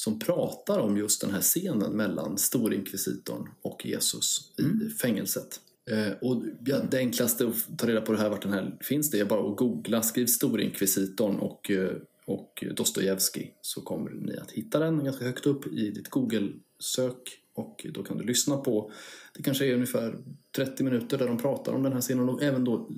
som 0.00 0.18
pratar 0.18 0.78
om 0.78 0.96
just 0.96 1.20
den 1.20 1.30
här 1.30 1.40
scenen 1.40 1.92
mellan 1.92 2.38
storinkvisitorn 2.38 3.48
och 3.62 3.86
Jesus 3.86 4.52
i 4.58 4.88
fängelset. 4.88 5.60
Eh, 5.90 6.12
och 6.20 6.42
ja, 6.64 6.76
det 6.90 6.98
enklaste 6.98 7.46
att 7.46 7.78
ta 7.78 7.86
reda 7.86 8.00
på 8.00 8.12
det 8.12 8.18
här, 8.18 8.30
vart 8.30 8.42
den 8.42 8.52
här 8.52 8.76
finns, 8.80 9.10
det 9.10 9.20
är 9.20 9.24
bara 9.24 9.50
att 9.50 9.56
googla, 9.56 10.02
skriv 10.02 10.26
storinkvisitorn 10.26 11.36
och, 11.36 11.70
eh, 11.70 11.92
och 12.24 12.64
Dostojevskij 12.76 13.54
så 13.60 13.80
kommer 13.80 14.10
ni 14.10 14.36
att 14.36 14.50
hitta 14.50 14.78
den 14.78 15.04
ganska 15.04 15.24
högt 15.24 15.46
upp 15.46 15.66
i 15.66 15.90
ditt 15.90 16.10
Google-sök 16.10 17.38
och 17.54 17.86
då 17.94 18.02
kan 18.02 18.18
du 18.18 18.24
lyssna 18.24 18.56
på, 18.56 18.92
det 19.34 19.42
kanske 19.42 19.66
är 19.66 19.74
ungefär 19.74 20.18
30 20.56 20.84
minuter 20.84 21.18
där 21.18 21.26
de 21.26 21.38
pratar 21.38 21.72
om 21.72 21.82
den 21.82 21.92
här 21.92 22.00
scenen 22.00 22.28
och 22.28 22.42
även 22.42 22.64
då 22.64 22.90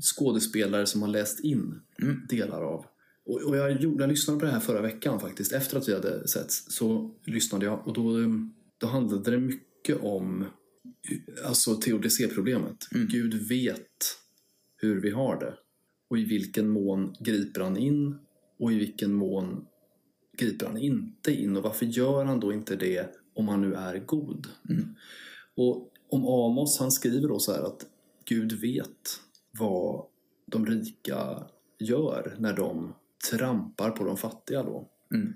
skådespelare 0.00 0.86
som 0.86 1.02
har 1.02 1.08
läst 1.08 1.40
in 1.40 1.80
delar 2.28 2.62
av. 2.62 2.86
Och, 3.28 3.56
jag, 3.56 3.82
gjorde, 3.82 4.02
jag 4.02 4.10
lyssnade 4.10 4.40
på 4.40 4.46
det 4.46 4.52
här 4.52 4.60
förra 4.60 4.82
veckan 4.82 5.20
faktiskt, 5.20 5.52
efter 5.52 5.78
att 5.78 5.88
vi 5.88 5.94
hade 5.94 6.28
setts 6.28 6.64
så 6.68 7.14
lyssnade 7.24 7.66
jag. 7.66 7.88
Och 7.88 7.94
då, 7.94 8.16
då 8.78 8.86
handlade 8.86 9.30
det 9.30 9.38
mycket 9.38 10.02
om 10.02 10.44
alltså 11.44 11.74
teodicéproblemet. 11.74 12.76
Gud 12.90 13.48
vet 13.48 14.16
hur 14.76 15.00
vi 15.00 15.10
har 15.10 15.40
det. 15.40 15.54
Och 16.10 16.18
i 16.18 16.24
vilken 16.24 16.68
mån 16.68 17.14
griper 17.20 17.60
han 17.60 17.76
in? 17.76 18.18
Och 18.58 18.72
i 18.72 18.78
vilken 18.78 19.14
mån 19.14 19.66
griper 20.38 20.66
han 20.66 20.78
inte 20.78 21.32
in? 21.32 21.56
Och 21.56 21.62
varför 21.62 21.86
gör 21.86 22.24
han 22.24 22.40
då 22.40 22.52
inte 22.52 22.76
det 22.76 23.14
om 23.34 23.48
han 23.48 23.60
nu 23.60 23.74
är 23.74 23.98
god? 23.98 24.46
Och 25.56 25.92
om 26.08 26.26
Amos, 26.26 26.78
han 26.78 26.92
skriver 26.92 27.28
då 27.28 27.38
så 27.38 27.52
här 27.52 27.62
att 27.62 27.86
Gud 28.24 28.52
vet 28.52 29.20
vad 29.58 30.06
de 30.46 30.66
rika 30.66 31.46
gör 31.78 32.36
när 32.38 32.52
de 32.52 32.94
trampar 33.30 33.90
på 33.90 34.04
de 34.04 34.16
fattiga 34.16 34.62
då. 34.62 34.88
Mm. 35.14 35.32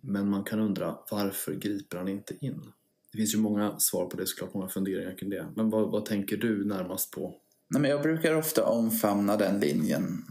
Men 0.00 0.28
man 0.28 0.44
kan 0.44 0.60
undra 0.60 0.98
varför 1.10 1.54
griper 1.54 1.98
han 1.98 2.08
inte 2.08 2.34
in? 2.40 2.72
Det 3.12 3.18
finns 3.18 3.34
ju 3.34 3.38
många 3.38 3.78
svar 3.78 4.06
på 4.06 4.16
det 4.16 4.26
såklart, 4.26 4.54
många 4.54 4.68
funderingar 4.68 5.18
kring 5.18 5.30
det. 5.30 5.46
Men 5.56 5.70
vad, 5.70 5.90
vad 5.90 6.04
tänker 6.04 6.36
du 6.36 6.64
närmast 6.64 7.10
på? 7.10 7.34
Nej, 7.70 7.82
men 7.82 7.90
jag 7.90 8.02
brukar 8.02 8.34
ofta 8.34 8.64
omfamna 8.64 9.36
den 9.36 9.60
linjen 9.60 10.24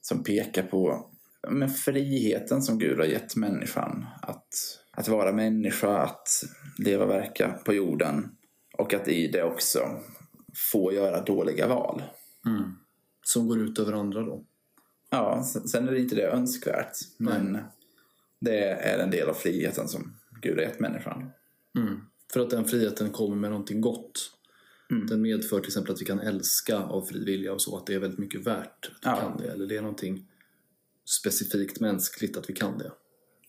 som 0.00 0.24
pekar 0.24 0.62
på 0.62 1.10
men 1.50 1.68
friheten 1.68 2.62
som 2.62 2.78
Gud 2.78 2.98
har 2.98 3.06
gett 3.06 3.36
människan. 3.36 4.06
Att, 4.22 4.48
att 4.90 5.08
vara 5.08 5.32
människa, 5.32 5.98
att 5.98 6.28
leva 6.78 7.04
och 7.04 7.10
verka 7.10 7.48
på 7.64 7.74
jorden. 7.74 8.36
Och 8.78 8.94
att 8.94 9.08
i 9.08 9.28
det 9.28 9.42
också 9.42 9.80
få 10.72 10.92
göra 10.92 11.24
dåliga 11.24 11.68
val. 11.68 12.02
Som 13.22 13.48
går 13.48 13.60
ut 13.60 13.78
över 13.78 13.92
andra 13.92 14.22
då? 14.22 14.44
Ja, 15.14 15.44
sen 15.44 15.88
är 15.88 15.94
inte 15.94 16.14
det 16.14 16.26
önskvärt. 16.26 16.96
Men 17.16 17.58
det 18.40 18.58
är 18.68 18.98
en 18.98 19.10
del 19.10 19.28
av 19.28 19.34
friheten 19.34 19.88
som 19.88 20.16
Gud 20.42 20.54
har 20.54 20.62
gett 20.62 20.80
människan. 20.80 21.30
Mm. 21.78 22.00
För 22.32 22.40
att 22.40 22.50
den 22.50 22.64
friheten 22.64 23.10
kommer 23.10 23.36
med 23.36 23.50
någonting 23.50 23.80
gott. 23.80 24.30
Den 25.08 25.22
medför 25.22 25.60
till 25.60 25.68
exempel 25.68 25.92
att 25.92 26.00
vi 26.00 26.04
kan 26.04 26.20
älska 26.20 26.78
av 26.78 27.02
fri 27.06 27.24
vilja 27.24 27.52
och 27.52 27.62
så, 27.62 27.76
att 27.76 27.86
det 27.86 27.94
är 27.94 27.98
väldigt 27.98 28.18
mycket 28.18 28.46
värt 28.46 28.86
att 28.86 29.06
vi 29.06 29.08
Ja. 29.08 29.16
kan 29.20 29.36
det. 29.36 29.50
Eller 29.52 29.66
det 29.66 29.76
är 29.76 29.82
någonting 29.82 30.28
specifikt 31.20 31.80
mänskligt 31.80 32.36
att 32.36 32.50
vi 32.50 32.54
kan 32.54 32.78
det. 32.78 32.92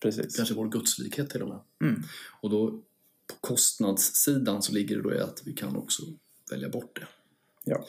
Precis. 0.02 0.36
Kanske 0.36 0.56
vår 0.56 0.70
gudslikhet 0.70 1.30
till 1.30 1.42
och 1.42 1.50
med. 1.50 1.60
Mm. 1.90 2.04
Och 2.42 2.50
då 2.50 2.72
på 3.28 3.36
kostnadssidan 3.42 4.62
så 4.62 4.74
ligger 4.74 4.96
det 4.96 5.02
då 5.02 5.14
i 5.16 5.20
att 5.20 5.42
vi 5.46 5.54
kan 5.54 5.76
också 5.76 6.04
välja 6.52 6.70
bort 6.70 7.00
det. 7.00 7.08
Ja. 7.64 7.86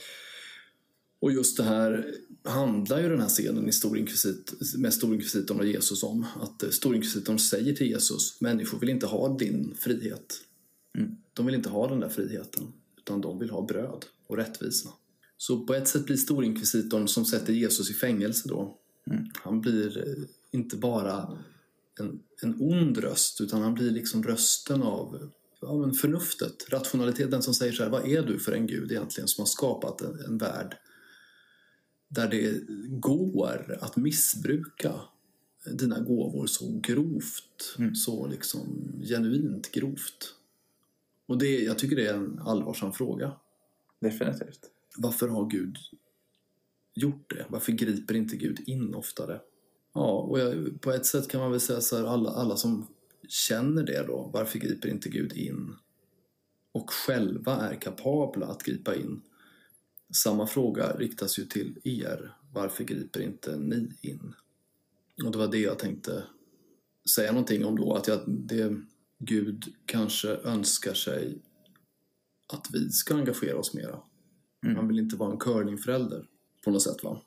Och 1.26 1.33
just 1.33 1.56
det 1.56 1.62
här 1.62 2.14
handlar 2.45 3.00
ju 3.00 3.09
den 3.09 3.21
här 3.21 3.28
scenen 3.28 3.68
i 3.68 3.73
Storinkvisit, 3.73 4.54
med 4.76 4.95
Storinkvisitorn 4.95 5.61
och 5.61 5.66
Jesus 5.66 6.02
om. 6.02 6.26
Att 6.40 6.62
eh, 6.62 6.71
Storinkvisitorn 6.71 7.38
säger 7.38 7.75
till 7.75 7.87
Jesus, 7.87 8.40
människor 8.40 8.78
vill 8.78 8.88
inte 8.88 9.06
ha 9.06 9.37
din 9.37 9.75
frihet. 9.78 10.40
De 11.33 11.47
vill 11.47 11.54
inte 11.54 11.68
ha 11.68 11.88
den 11.88 12.00
där 12.00 12.09
friheten, 12.09 12.73
utan 12.99 13.21
de 13.21 13.38
vill 13.38 13.50
ha 13.50 13.66
bröd 13.66 14.04
och 14.26 14.37
rättvisa. 14.37 14.88
Så 15.37 15.66
på 15.66 15.75
ett 15.75 15.88
sätt 15.88 16.06
blir 16.06 16.16
Storinkvisitorn 16.16 17.09
som 17.09 17.25
sätter 17.25 17.52
Jesus 17.52 17.90
i 17.90 17.95
fängelse 17.95 18.49
då, 18.49 18.78
han 19.35 19.61
blir 19.61 19.99
eh, 19.99 20.25
inte 20.52 20.76
bara 20.76 21.38
en, 22.00 22.21
en 22.42 22.61
ond 22.61 22.99
röst, 22.99 23.40
utan 23.40 23.62
han 23.62 23.75
blir 23.75 23.90
liksom 23.90 24.23
rösten 24.23 24.83
av 24.83 25.30
ja, 25.61 25.78
men 25.78 25.92
förnuftet, 25.92 26.66
rationaliteten 26.68 27.42
som 27.42 27.54
säger 27.54 27.73
så 27.73 27.83
här, 27.83 27.90
vad 27.90 28.09
är 28.09 28.23
du 28.23 28.38
för 28.38 28.52
en 28.52 28.66
gud 28.66 28.92
egentligen 28.92 29.28
som 29.28 29.42
har 29.42 29.47
skapat 29.47 30.00
en, 30.00 30.21
en 30.21 30.38
värld 30.38 30.76
där 32.08 32.28
det 32.28 32.62
går 32.88 33.78
att 33.80 33.96
missbruka 33.96 35.00
dina 35.72 36.00
gåvor 36.00 36.46
så 36.46 36.80
grovt, 36.82 37.76
så 37.94 38.26
liksom 38.26 38.92
genuint 39.02 39.72
grovt. 39.72 40.34
Och 41.26 41.38
det, 41.38 41.62
jag 41.62 41.78
tycker 41.78 41.96
det 41.96 42.06
är 42.06 42.14
en 42.14 42.38
allvarsam 42.38 42.92
fråga. 42.92 43.32
Definitivt. 44.00 44.60
Varför 44.96 45.28
har 45.28 45.50
Gud 45.50 45.76
gjort 46.94 47.30
det? 47.30 47.46
Varför 47.48 47.72
griper 47.72 48.14
inte 48.14 48.36
Gud 48.36 48.60
in 48.66 48.94
oftare? 48.94 49.40
Ja, 49.94 50.20
och 50.20 50.40
jag, 50.40 50.80
på 50.80 50.92
ett 50.92 51.06
sätt 51.06 51.28
kan 51.28 51.40
man 51.40 51.50
väl 51.50 51.60
säga 51.60 51.80
så 51.80 51.96
här, 51.96 52.04
alla, 52.04 52.30
alla 52.30 52.56
som 52.56 52.86
känner 53.28 53.82
det 53.82 54.06
då, 54.06 54.30
varför 54.32 54.58
griper 54.58 54.88
inte 54.88 55.08
Gud 55.08 55.32
in? 55.32 55.76
Och 56.72 56.90
själva 56.90 57.56
är 57.56 57.80
kapabla 57.80 58.46
att 58.46 58.62
gripa 58.62 58.94
in. 58.94 59.22
Samma 60.14 60.46
fråga 60.46 60.96
riktas 60.96 61.38
ju 61.38 61.44
till 61.44 61.78
er. 61.84 62.36
Varför 62.52 62.84
griper 62.84 63.20
inte 63.20 63.56
ni 63.56 63.92
in? 64.00 64.34
Och 65.25 65.32
det 65.32 65.38
var 65.38 65.48
det 65.48 65.58
jag 65.58 65.78
tänkte 65.78 66.25
säga 67.10 67.32
någonting 67.32 67.64
om 67.64 67.76
då, 67.76 67.94
att 67.94 68.08
jag, 68.08 68.20
det, 68.26 68.76
Gud 69.18 69.75
kanske 69.86 70.28
önskar 70.28 70.94
sig 70.94 71.38
att 72.52 72.66
vi 72.72 72.90
ska 72.90 73.14
engagera 73.14 73.58
oss 73.58 73.75
mera. 73.75 74.00
Han 74.76 74.88
vill 74.88 74.98
inte 74.98 75.16
vara 75.16 75.32
en 75.32 75.38
curlingförälder 75.38 76.26
på 76.64 76.70
något 76.70 76.82
sätt. 76.82 77.04
va? 77.04 77.20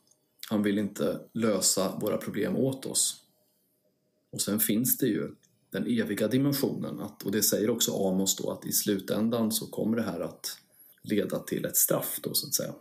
Han 0.50 0.64
vill 0.64 0.78
inte 0.78 1.20
lösa 1.34 2.00
våra 2.00 2.18
problem 2.18 2.56
åt 2.56 2.86
oss. 2.86 3.24
Och 4.32 4.42
sen 4.42 4.60
finns 4.60 4.98
det 4.98 5.08
ju 5.08 5.36
den 5.70 5.88
eviga 5.88 6.28
dimensionen, 6.28 7.00
att, 7.00 7.24
och 7.24 7.32
det 7.32 7.42
säger 7.42 7.70
också 7.70 8.08
Amos 8.08 8.36
då, 8.36 8.52
att 8.52 8.66
i 8.66 8.72
slutändan 8.72 9.52
så 9.52 9.68
kommer 9.68 9.98
det 9.98 10.04
här 10.04 10.20
att 10.20 10.58
leda 11.04 11.40
till 11.40 11.66
ett 11.66 11.78
straff 11.78 12.20
då 12.24 12.34
så 12.34 12.48
att 12.48 12.54
säga. 12.54 12.74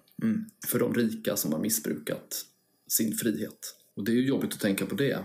För 0.66 0.78
de 0.78 0.94
rika 0.94 1.36
som 1.36 1.52
har 1.52 1.60
missbrukat 1.60 2.44
sin 2.88 3.12
frihet. 3.12 3.74
Och 3.94 4.04
det 4.04 4.12
är 4.12 4.16
ju 4.16 4.26
jobbigt 4.26 4.54
att 4.54 4.60
tänka 4.60 4.86
på 4.86 4.94
det. 4.94 5.18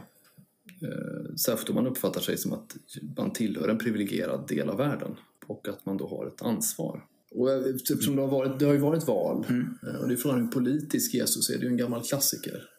Eh, 0.82 1.36
särskilt 1.36 1.70
om 1.70 1.76
man 1.76 1.88
uppfattar 1.88 2.22
sig 2.22 2.38
som 2.38 2.54
att 2.54 2.76
man 3.18 3.34
tillhör 3.34 3.68
en 3.70 3.78
privilegierad 3.78 4.48
del 4.48 4.70
av 4.70 4.78
världen 4.78 5.16
och 5.46 5.68
att 5.68 5.86
man 5.86 5.98
då 5.98 6.08
har 6.08 6.28
ett 6.28 6.42
ansvar. 6.42 7.06
Och 7.32 7.50
jag- 7.52 7.76
eftersom 7.76 8.16
det 8.16 8.22
har 8.22 8.30
varit, 8.30 8.60
det 8.60 8.66
har 8.66 8.74
ju 8.74 8.80
varit 8.80 9.08
val 9.08 9.46
eh, 9.84 9.96
och 10.02 10.08
det 10.08 10.14
är 10.14 10.18
frågan 10.18 10.40
hur 10.42 10.48
politisk 10.48 11.14
Jesus 11.14 11.50
är, 11.50 11.54
det 11.54 11.60
är 11.60 11.64
ju 11.64 11.68
en 11.68 11.78
gammal 11.78 12.04
klassiker. 12.04 12.70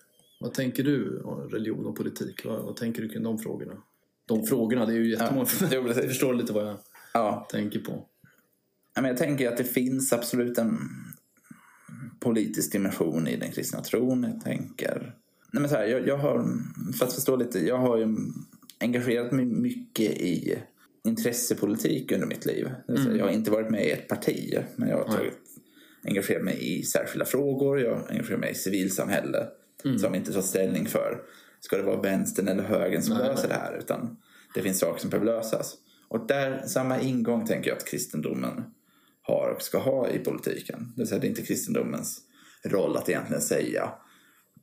Vad 0.41 0.53
tänker 0.55 0.83
du 0.85 1.21
om 1.21 1.51
religion 1.51 1.87
och 1.87 1.97
politik? 1.97 2.45
Vad, 2.45 2.63
vad 2.65 2.77
tänker 2.77 3.03
du 3.03 3.09
kring 3.09 3.23
de 3.23 3.39
frågorna? 3.39 3.83
De 4.27 4.47
frågorna, 4.47 4.87
det 4.87 4.93
är 4.93 4.97
ju 4.97 5.11
jättemånga. 5.11 5.47
Ja, 5.61 5.69
jag 5.75 5.95
förstår 6.09 6.35
lite 6.35 6.53
vad 6.53 6.67
jag 6.69 6.79
Ja, 7.15 7.47
tänker 7.51 7.81
på. 7.81 8.09
Men 8.95 9.05
jag 9.05 9.17
tänker 9.17 9.49
att 9.49 9.57
det 9.57 9.65
finns 9.65 10.13
absolut 10.13 10.59
en 10.59 10.79
politisk 12.21 12.73
dimension 12.73 13.29
i 13.29 13.37
den 13.37 13.53
kristna 13.53 13.81
tron. 13.81 14.23
Jag 14.23 14.45
tänker... 14.45 15.15
Nej, 15.53 15.61
men 15.61 15.71
så 15.71 15.77
här, 15.77 15.87
jag, 15.87 16.07
jag 16.07 16.17
har, 16.17 16.45
för 16.99 17.07
att 17.07 17.13
förstå 17.13 17.37
lite, 17.37 17.59
jag 17.59 17.79
har 17.79 17.99
ju 17.99 18.17
engagerat 18.81 19.33
mig 19.33 19.45
mycket 19.45 20.11
i 20.11 20.59
intressepolitik 21.05 22.13
under 22.13 22.27
mitt 22.27 22.47
liv. 22.47 22.69
Säga, 22.87 23.17
Jag 23.17 23.25
har 23.25 23.33
inte 23.33 23.51
varit 23.51 23.71
med 23.71 23.87
i 23.87 23.91
ett 23.91 24.09
parti, 24.09 24.59
men 24.77 24.89
jag 24.89 24.97
har 24.97 25.17
tagit, 25.17 25.39
engagerat 26.05 26.45
mig 26.45 26.79
i 26.79 26.83
särskilda 26.83 27.25
frågor. 27.25 27.81
Jag 27.81 27.95
har 27.95 28.11
engagerat 28.11 28.41
mig 28.41 28.51
i 28.51 28.55
civilsamhälle 28.55 29.47
som 30.01 30.15
inte 30.15 30.33
tar 30.33 30.43
ställning 30.43 30.87
för 30.87 31.23
ska 31.61 31.77
det 31.77 31.83
vara 31.83 32.01
vänstern 32.01 32.49
eller 32.49 32.63
högern 32.63 33.03
som 33.03 33.19
löser 33.19 33.49
det 33.49 33.55
här, 33.55 33.79
utan 33.79 34.17
det 34.55 34.63
finns 34.63 34.79
saker 34.79 35.01
som 35.01 35.11
behöver 35.11 35.33
lösas. 35.33 35.75
Och 36.09 36.27
där, 36.27 36.63
samma 36.67 37.01
ingång 37.01 37.47
tänker 37.47 37.71
jag 37.71 37.77
att 37.77 37.87
kristendomen 37.87 38.65
har 39.27 39.55
och 39.57 39.63
ska 39.63 39.79
ha 39.79 40.09
i 40.09 40.19
politiken. 40.19 40.93
Det 40.97 41.01
vill 41.01 41.09
säga, 41.09 41.21
det 41.21 41.27
är 41.27 41.29
inte 41.29 41.43
kristendomens 41.43 42.21
roll 42.65 42.97
att 42.97 43.09
egentligen 43.09 43.43
säga 43.43 43.93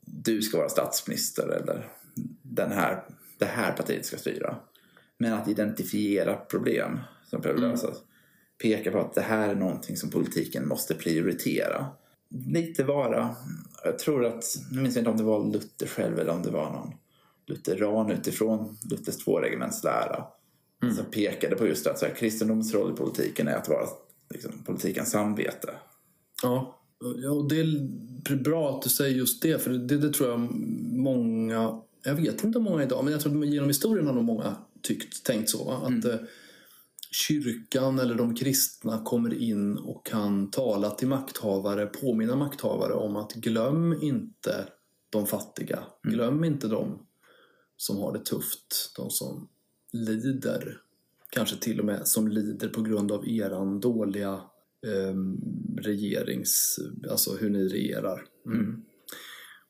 du 0.06 0.42
ska 0.42 0.58
vara 0.58 0.70
statsminister 0.70 1.48
eller 1.48 1.88
den 2.42 2.72
här, 2.72 3.04
det 3.38 3.46
här 3.46 3.72
partiet 3.72 4.06
ska 4.06 4.18
styra. 4.18 4.56
Men 5.18 5.34
att 5.34 5.48
identifiera 5.48 6.36
problem 6.36 7.00
som 7.30 7.42
behöver 7.42 7.62
lösas. 7.62 7.98
Peka 8.62 8.92
på 8.92 9.00
att 9.00 9.14
det 9.14 9.22
här 9.22 9.50
är 9.50 9.56
någonting 9.56 9.98
som 9.98 10.10
politiken 10.10 10.68
måste 10.68 10.96
prioritera. 10.96 11.86
Lite 12.30 12.84
vara, 12.84 13.36
jag 13.84 14.00
tror 14.00 14.26
att, 14.26 14.44
nu 14.72 14.82
minns 14.82 14.96
jag 14.96 15.02
inte 15.02 15.12
om 15.12 15.18
det 15.18 15.24
var 15.24 15.52
Luther 15.54 15.88
själv 15.88 16.20
eller 16.20 16.32
om 16.32 16.44
det 16.44 16.52
var 16.52 16.72
någon 16.72 16.94
lutheran 17.48 18.12
utifrån 18.12 18.78
Luthers 18.90 19.18
tvåregementslära. 19.18 20.26
Som 20.96 21.06
pekade 21.12 21.56
på 21.56 21.68
just 21.68 21.88
att 21.88 22.00
så 22.00 22.06
här, 22.06 22.16
kristendomens 22.16 22.74
roll 22.74 22.94
i 22.94 22.96
politiken 22.96 23.48
är 23.48 23.56
att 23.56 23.70
vara 23.70 23.88
liksom, 24.32 24.64
politikens 24.66 25.12
samvete. 25.12 25.70
Ja, 26.44 26.82
ja 27.24 27.32
och 27.32 27.50
det 27.50 27.60
är 27.60 28.36
bra 28.36 28.76
att 28.76 28.82
du 28.82 28.90
säger 28.90 29.16
just 29.16 29.42
det, 29.42 29.62
för 29.62 29.72
det, 29.72 29.98
det 29.98 30.14
tror 30.14 30.30
jag 30.30 30.40
många, 30.94 31.82
jag 32.04 32.16
vet 32.16 32.44
inte 32.44 32.58
om 32.58 32.64
många 32.64 32.84
idag, 32.84 33.04
men 33.04 33.14
jag 33.14 33.22
tror 33.22 33.44
att 33.44 33.50
genom 33.50 33.68
historien 33.68 34.08
har 34.08 34.14
nog 34.14 34.24
många 34.24 34.56
tyckt, 34.82 35.26
tänkt 35.26 35.50
så. 35.50 35.64
Va? 35.64 35.78
Att 35.84 36.06
eh, 36.06 36.28
kyrkan 37.12 38.00
eller 38.00 38.16
de 38.16 38.36
kristna 38.36 39.04
kommer 39.04 39.34
in 39.34 39.78
och 39.78 40.06
kan 40.06 40.52
tala 40.52 40.90
till 40.90 41.08
makthavare, 41.08 41.86
påminna 41.86 42.36
makthavare 42.36 42.94
om 42.94 43.16
att 43.16 43.34
glöm 43.34 44.00
inte 44.02 44.66
de 45.10 45.28
fattiga, 45.28 45.84
glöm 46.04 46.44
inte 46.44 46.68
de 46.68 47.00
som 47.78 47.98
har 47.98 48.14
det 48.14 48.26
tufft, 48.26 48.94
de 48.98 49.10
som 49.10 49.48
lider, 49.92 50.78
kanske 51.32 51.56
till 51.56 51.80
och 51.80 51.86
med 51.86 52.08
som 52.08 52.28
lider 52.28 52.68
på 52.68 52.82
grund 52.82 53.12
av 53.12 53.28
eran 53.30 53.80
dåliga 53.80 54.42
eh, 54.88 55.16
regerings, 55.82 56.80
alltså 57.10 57.36
hur 57.36 57.50
ni 57.50 57.68
regerar. 57.68 58.24
Mm. 58.46 58.82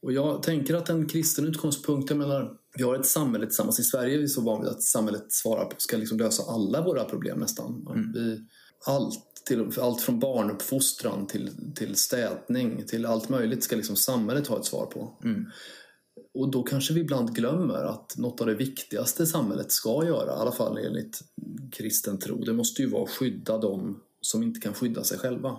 Och 0.01 0.13
jag 0.13 0.43
tänker 0.43 0.75
att 0.75 0.89
en 0.89 1.07
kristen 1.07 1.47
utgångspunkt, 1.47 2.09
jag 2.09 2.19
menar, 2.19 2.57
vi 2.77 2.83
har 2.83 2.95
ett 2.95 3.05
samhälle 3.05 3.45
tillsammans 3.45 3.79
i 3.79 3.83
Sverige, 3.83 4.17
vi 4.17 4.23
är 4.23 4.27
så 4.27 4.41
vana 4.41 4.63
vid 4.63 4.69
att 4.69 4.83
samhället 4.83 5.31
svarar 5.31 5.65
på, 5.65 5.75
ska 5.77 5.97
liksom 5.97 6.17
lösa 6.17 6.43
alla 6.43 6.81
våra 6.81 7.03
problem 7.03 7.39
nästan. 7.39 7.87
Vi, 8.13 8.45
allt, 8.85 9.19
till, 9.45 9.69
allt 9.79 10.01
från 10.01 10.19
barnuppfostran 10.19 11.27
till, 11.27 11.49
till 11.75 11.95
städning, 11.95 12.83
till 12.87 13.05
allt 13.05 13.29
möjligt 13.29 13.63
ska 13.63 13.75
liksom 13.75 13.95
samhället 13.95 14.47
ha 14.47 14.59
ett 14.59 14.65
svar 14.65 14.85
på. 14.85 15.17
Och 16.33 16.51
då 16.51 16.63
kanske 16.63 16.93
vi 16.93 17.01
ibland 17.01 17.35
glömmer 17.35 17.83
att 17.83 18.17
något 18.17 18.41
av 18.41 18.47
det 18.47 18.55
viktigaste 18.55 19.25
samhället 19.25 19.71
ska 19.71 20.05
göra, 20.05 20.37
i 20.37 20.39
alla 20.39 20.51
fall 20.51 20.77
enligt 20.77 21.21
kristen 21.71 22.19
tro, 22.19 22.43
det 22.43 22.53
måste 22.53 22.81
ju 22.81 22.89
vara 22.89 23.03
att 23.03 23.09
skydda 23.09 23.57
dem 23.57 24.01
som 24.21 24.43
inte 24.43 24.59
kan 24.59 24.73
skydda 24.73 25.03
sig 25.03 25.17
själva. 25.17 25.57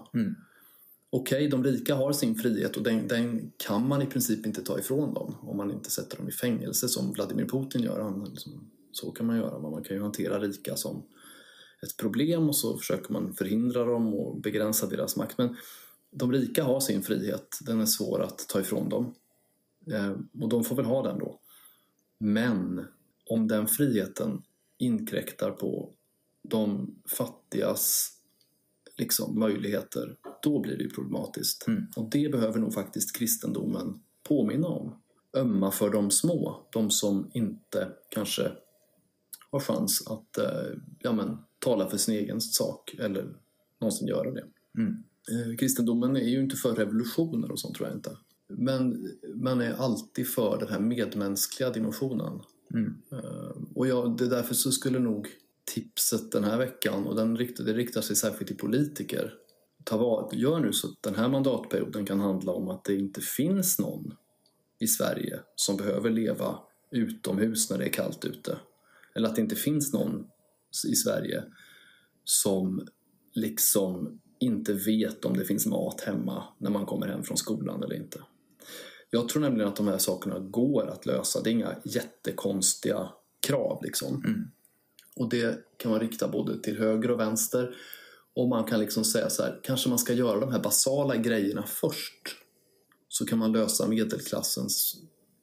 Okej, 1.10 1.48
de 1.48 1.64
rika 1.64 1.94
har 1.94 2.12
sin 2.12 2.34
frihet 2.34 2.76
och 2.76 2.82
den, 2.82 3.08
den 3.08 3.52
kan 3.56 3.88
man 3.88 4.02
i 4.02 4.06
princip 4.06 4.46
inte 4.46 4.62
ta 4.62 4.78
ifrån 4.78 5.14
dem 5.14 5.34
om 5.40 5.56
man 5.56 5.70
inte 5.70 5.90
sätter 5.90 6.16
dem 6.16 6.28
i 6.28 6.32
fängelse 6.32 6.88
som 6.88 7.12
Vladimir 7.12 7.44
Putin 7.44 7.82
gör. 7.82 8.00
Han, 8.00 8.24
liksom, 8.30 8.70
så 8.92 9.10
kan 9.10 9.26
man 9.26 9.36
göra, 9.36 9.58
men 9.58 9.70
man 9.70 9.82
kan 9.82 9.96
ju 9.96 10.02
hantera 10.02 10.40
rika 10.40 10.76
som 10.76 11.02
ett 11.82 11.96
problem 11.96 12.48
och 12.48 12.56
så 12.56 12.78
försöker 12.78 13.12
man 13.12 13.34
förhindra 13.34 13.84
dem 13.84 14.14
och 14.14 14.40
begränsa 14.40 14.86
deras 14.86 15.16
makt. 15.16 15.38
Men 15.38 15.56
de 16.10 16.32
rika 16.32 16.64
har 16.64 16.80
sin 16.80 17.02
frihet, 17.02 17.58
den 17.60 17.80
är 17.80 17.86
svår 17.86 18.22
att 18.22 18.48
ta 18.48 18.60
ifrån 18.60 18.88
dem. 18.88 19.14
Eh, 19.86 20.16
och 20.42 20.48
de 20.48 20.64
får 20.64 20.76
väl 20.76 20.84
ha 20.84 21.02
den 21.02 21.18
då. 21.18 21.40
Men 22.18 22.86
om 23.26 23.48
den 23.48 23.66
friheten 23.66 24.42
inkräktar 24.78 25.50
på 25.50 25.92
de 26.42 26.94
fattigas 27.06 28.12
liksom, 28.96 29.38
möjligheter, 29.38 30.16
då 30.42 30.60
blir 30.60 30.76
det 30.76 30.82
ju 30.82 30.90
problematiskt. 30.90 31.66
Och 31.96 32.10
det 32.10 32.32
behöver 32.32 32.60
nog 32.60 32.74
faktiskt 32.74 33.16
kristendomen 33.16 34.00
påminna 34.22 34.68
om. 34.68 34.98
ömma 35.36 35.70
för 35.70 35.90
de 35.90 36.10
små. 36.10 36.68
De 36.72 36.90
som 36.90 37.30
inte 37.34 37.88
kanske 38.08 38.52
har 39.50 39.60
chans 39.60 40.06
att 40.06 40.38
eh, 40.38 40.78
ja, 40.98 41.12
men, 41.12 41.38
tala 41.58 41.88
för 41.88 41.96
sin 41.96 42.14
egen 42.14 42.40
sak 42.40 42.94
eller 42.98 43.36
någonsin 43.80 44.08
göra 44.08 44.30
det. 44.30 44.44
Mm. 44.78 45.04
Eh, 45.30 45.56
kristendomen 45.56 46.16
är 46.16 46.28
ju 46.28 46.40
inte 46.40 46.56
för 46.56 46.74
revolutioner 46.74 47.52
och 47.52 47.60
sånt 47.60 47.76
tror 47.76 47.88
jag 47.88 47.96
inte. 47.96 48.16
Men 48.58 49.10
man 49.34 49.60
är 49.60 49.74
alltid 49.74 50.28
för 50.28 50.58
den 50.58 50.68
här 50.68 50.80
medmänskliga 50.80 51.70
dimensionen. 51.70 52.40
Mm. 52.74 52.96
Eh, 53.12 53.56
och 53.74 53.86
jag, 53.86 54.16
det 54.16 54.24
är 54.24 54.30
därför 54.30 54.54
så 54.54 54.70
skulle 54.72 54.98
nog 54.98 55.28
tipset 55.64 56.32
den 56.32 56.44
här 56.44 56.58
veckan, 56.58 57.06
och 57.06 57.16
den 57.16 57.36
riktar, 57.36 57.64
det 57.64 57.72
riktar 57.72 58.00
sig 58.00 58.16
särskilt 58.16 58.48
till 58.48 58.58
politiker, 58.58 59.34
ta 59.84 59.96
vad, 59.96 60.34
gör 60.34 60.60
nu 60.60 60.72
så 60.72 60.86
att 60.86 61.02
den 61.02 61.14
här 61.14 61.28
mandatperioden 61.28 62.06
kan 62.06 62.20
handla 62.20 62.52
om 62.52 62.68
att 62.68 62.84
det 62.84 62.94
inte 62.94 63.20
finns 63.20 63.78
någon 63.78 64.14
i 64.78 64.86
Sverige 64.86 65.40
som 65.56 65.76
behöver 65.76 66.10
leva 66.10 66.58
utomhus 66.90 67.70
när 67.70 67.78
det 67.78 67.84
är 67.84 67.92
kallt 67.92 68.24
ute. 68.24 68.58
Eller 69.14 69.28
att 69.28 69.36
det 69.36 69.42
inte 69.42 69.56
finns 69.56 69.92
någon 69.92 70.26
i 70.88 70.94
Sverige 70.94 71.44
som 72.24 72.86
liksom 73.32 74.20
inte 74.38 74.72
vet 74.72 75.24
om 75.24 75.36
det 75.36 75.44
finns 75.44 75.66
mat 75.66 76.00
hemma 76.00 76.44
när 76.58 76.70
man 76.70 76.86
kommer 76.86 77.06
hem 77.06 77.22
från 77.22 77.36
skolan 77.36 77.82
eller 77.82 77.94
inte. 77.94 78.20
Jag 79.14 79.28
tror 79.28 79.42
nämligen 79.42 79.68
att 79.68 79.76
de 79.76 79.88
här 79.88 79.98
sakerna 79.98 80.38
går 80.38 80.86
att 80.86 81.06
lösa. 81.06 81.40
Det 81.42 81.50
är 81.50 81.52
inga 81.52 81.76
jättekonstiga 81.84 83.08
krav 83.46 83.84
liksom. 83.84 84.24
Mm. 84.24 84.50
Och 85.16 85.28
det 85.28 85.64
kan 85.76 85.90
man 85.90 86.00
rikta 86.00 86.28
både 86.28 86.62
till 86.62 86.78
höger 86.78 87.10
och 87.10 87.20
vänster. 87.20 87.76
Och 88.34 88.48
man 88.48 88.64
kan 88.64 88.80
liksom 88.80 89.04
säga 89.04 89.30
så 89.30 89.42
här, 89.42 89.60
kanske 89.62 89.88
man 89.88 89.98
ska 89.98 90.12
göra 90.12 90.40
de 90.40 90.52
här 90.52 90.62
basala 90.62 91.16
grejerna 91.16 91.62
först. 91.62 92.36
Så 93.08 93.26
kan 93.26 93.38
man 93.38 93.52
lösa 93.52 93.88
medelklassens 93.88 94.96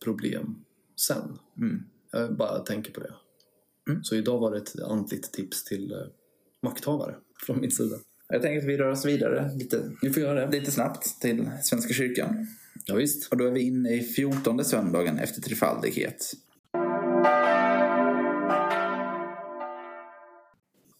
problem 0.03 0.65
sen. 0.95 1.37
Mm. 1.57 1.83
Jag 2.11 2.37
bara 2.37 2.59
tänker 2.59 2.91
på 2.91 2.99
det. 2.99 3.13
Mm. 3.89 4.03
Så 4.03 4.15
idag 4.15 4.39
var 4.39 4.51
det 4.51 4.57
ett 4.57 4.79
andligt 4.79 5.33
tips 5.33 5.63
till 5.63 5.91
eh, 5.91 5.97
makthavare 6.63 7.15
från 7.45 7.61
min 7.61 7.71
sida. 7.71 7.95
Jag 8.31 8.41
tänker 8.41 8.57
att 8.57 8.65
vi 8.65 8.77
rör 8.77 8.89
oss 8.91 9.05
vidare 9.05 9.51
lite, 9.55 9.91
Vi 10.01 10.09
får 10.09 10.23
göra 10.23 10.45
det. 10.45 10.59
lite 10.59 10.71
snabbt 10.71 11.21
till 11.21 11.49
Svenska 11.63 11.93
kyrkan. 11.93 12.47
Ja, 12.85 12.95
visst. 12.95 13.31
Och 13.31 13.37
då 13.37 13.45
är 13.47 13.51
vi 13.51 13.61
inne 13.61 13.93
i 13.93 14.01
fjortonde 14.03 14.63
söndagen 14.63 15.19
efter 15.19 15.41
trefaldighet. 15.41 16.33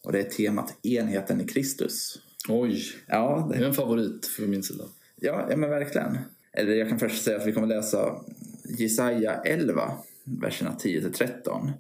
Och 0.04 0.12
det 0.12 0.20
är 0.20 0.24
temat 0.30 0.86
enheten 0.86 1.42
i 1.42 1.46
Kristus. 1.48 2.22
Oj, 2.50 2.82
Ja, 3.08 3.48
det 3.52 3.58
det, 3.58 3.64
är 3.64 3.68
en 3.68 3.74
favorit 3.74 4.26
från 4.26 4.50
min 4.50 4.64
sida. 4.64 4.84
ja, 5.16 5.48
ja 5.50 5.56
men 5.58 5.70
verkligen. 5.70 6.18
Eller 6.54 6.74
jag 6.76 6.90
kan 6.90 7.00
först 7.00 7.24
säga 7.24 7.38
att 7.38 7.48
vi 7.48 7.52
kommer 7.54 7.68
läsa 7.68 8.16
Jesaja 8.80 9.42
11, 9.46 9.92
verserna 10.24 10.76
10-13. 10.80 11.72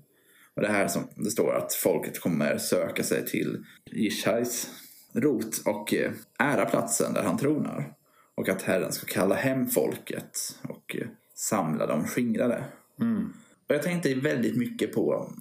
Och 0.53 0.61
det 0.61 0.67
här 0.67 0.87
som 0.87 1.01
det 1.15 1.31
står 1.31 1.55
att 1.55 1.73
folket 1.73 2.19
kommer 2.19 2.57
söka 2.57 3.03
sig 3.03 3.25
till 3.25 3.63
Jishais 3.91 4.67
rot 5.13 5.61
och 5.65 5.93
eh, 5.93 6.11
ära 6.39 6.65
platsen 6.65 7.13
där 7.13 7.23
han 7.23 7.37
tronar. 7.37 7.93
Och 8.35 8.49
att 8.49 8.61
Herren 8.61 8.91
ska 8.91 9.05
kalla 9.05 9.35
hem 9.35 9.67
folket 9.67 10.59
och 10.63 10.95
eh, 10.95 11.07
samla 11.35 11.85
de 11.85 12.07
skingrade. 12.07 12.63
Mm. 13.01 13.33
Och 13.67 13.75
jag 13.75 13.83
tänkte 13.83 14.15
väldigt 14.15 14.57
mycket 14.57 14.93
på 14.93 15.33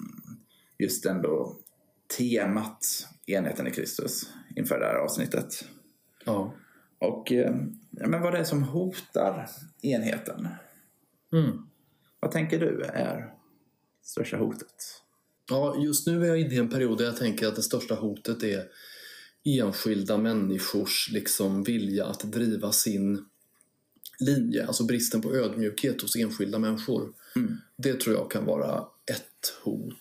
just 0.78 1.06
ändå 1.06 1.56
temat 2.18 2.86
enheten 3.26 3.66
i 3.66 3.70
Kristus 3.70 4.32
inför 4.56 4.78
det 4.78 4.86
här 4.86 4.94
avsnittet. 4.94 5.64
Ja. 6.24 6.54
Och 6.98 7.32
eh, 7.32 7.54
men 7.90 8.22
vad 8.22 8.32
det 8.32 8.38
är 8.38 8.44
som 8.44 8.62
hotar 8.62 9.48
enheten. 9.82 10.48
Mm. 11.32 11.58
Vad 12.20 12.30
tänker 12.30 12.60
du 12.60 12.82
är 12.82 13.34
största 14.02 14.36
hotet? 14.36 15.02
Ja, 15.50 15.76
just 15.78 16.06
nu 16.06 16.24
är 16.24 16.28
jag 16.28 16.40
inne 16.40 16.54
i 16.54 16.58
en 16.58 16.70
period 16.70 16.98
där 16.98 17.04
jag 17.04 17.16
tänker 17.16 17.46
att 17.46 17.56
det 17.56 17.62
största 17.62 17.94
hotet 17.94 18.42
är 18.42 18.64
enskilda 19.48 20.18
människors 20.18 21.10
liksom 21.12 21.62
vilja 21.62 22.06
att 22.06 22.32
driva 22.32 22.72
sin 22.72 23.24
linje, 24.20 24.66
alltså 24.66 24.84
bristen 24.84 25.22
på 25.22 25.34
ödmjukhet 25.34 26.02
hos 26.02 26.16
enskilda 26.16 26.58
människor. 26.58 27.12
Mm. 27.36 27.56
Det 27.76 28.00
tror 28.00 28.16
jag 28.16 28.30
kan 28.30 28.44
vara 28.44 28.78
ett 29.10 29.54
hot. 29.62 29.94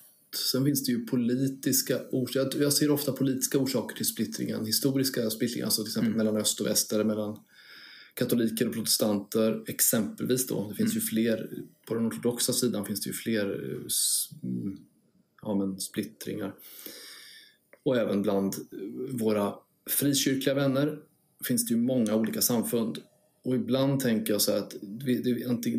Sen 0.51 0.65
finns 0.65 0.85
det 0.85 0.91
ju 0.91 1.05
politiska 1.05 1.99
orsaker. 2.11 2.61
Jag 2.61 2.73
ser 2.73 2.91
ofta 2.91 3.11
politiska 3.11 3.57
orsaker 3.57 3.95
till 3.95 4.05
splittringen. 4.05 4.65
Historiska 4.65 5.29
splittringar, 5.29 5.65
alltså 5.65 5.83
till 5.83 5.89
exempel 5.89 6.15
mellan 6.15 6.37
öst 6.37 6.59
och 6.59 6.67
väst 6.67 6.93
eller 6.93 7.03
mellan 7.03 7.39
katoliker 8.13 8.67
och 8.67 8.73
protestanter 8.73 9.63
exempelvis 9.67 10.47
då. 10.47 10.69
Det 10.69 10.75
finns 10.75 10.95
ju 10.95 11.01
fler, 11.01 11.49
på 11.87 11.93
den 11.93 12.07
ortodoxa 12.07 12.53
sidan 12.53 12.85
finns 12.85 13.01
det 13.01 13.07
ju 13.07 13.13
fler 13.13 13.45
eh, 13.45 14.49
mm, 14.49 14.77
ja, 15.41 15.55
men 15.55 15.79
splittringar. 15.79 16.53
Och 17.87 17.97
även 17.97 18.21
bland 18.21 18.55
våra 19.11 19.53
frikyrkliga 19.89 20.55
vänner 20.55 20.99
finns 21.47 21.65
det 21.65 21.73
ju 21.73 21.79
många 21.79 22.15
olika 22.15 22.41
samfund. 22.41 22.97
Och 23.43 23.55
ibland 23.55 23.99
tänker 23.99 24.33
jag 24.33 24.41
så 24.41 24.51
att 24.51 24.75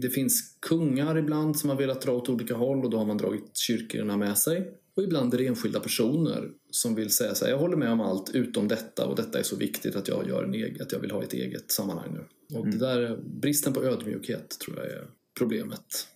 det, 0.01 0.11
finns 0.11 0.57
kungar 0.61 1.19
ibland 1.19 1.59
som 1.59 1.71
har 1.71 1.77
velat 1.77 2.01
dra 2.01 2.13
åt 2.13 2.29
olika 2.29 2.55
håll 2.55 2.85
och 2.85 2.91
då 2.91 2.99
har 2.99 3.05
man 3.05 3.17
dragit 3.17 3.57
kyrkorna 3.57 4.17
med 4.17 4.39
sig. 4.39 4.73
Och 4.95 5.03
ibland 5.03 5.35
är 5.35 5.39
det 5.39 5.47
enskilda 5.47 5.81
personer 5.81 6.51
som 6.71 6.95
vill 6.95 7.11
säga 7.11 7.35
så 7.35 7.45
här, 7.45 7.53
jag 7.53 7.59
håller 7.59 7.77
med 7.77 7.93
om 7.93 8.01
allt 8.01 8.31
utom 8.35 8.69
detta 8.69 9.07
och 9.07 9.17
detta 9.17 9.39
är 9.39 9.43
så 9.43 9.57
viktigt 9.57 9.97
att 9.97 10.09
jag 10.09 10.29
gör 10.29 10.45
en 10.45 10.55
egen, 10.55 10.83
att 10.83 10.93
jag 10.93 11.01
vill 11.01 11.11
ha 11.11 11.23
ett 11.23 11.33
eget 11.33 11.71
sammanhang 11.71 12.15
nu. 12.15 12.57
Och 12.59 12.69
det 12.69 12.79
där, 12.79 13.17
bristen 13.25 13.73
på 13.73 13.85
ödmjukhet 13.85 14.59
tror 14.59 14.77
jag 14.77 14.87
är 14.87 15.07
problemet. 15.39 16.09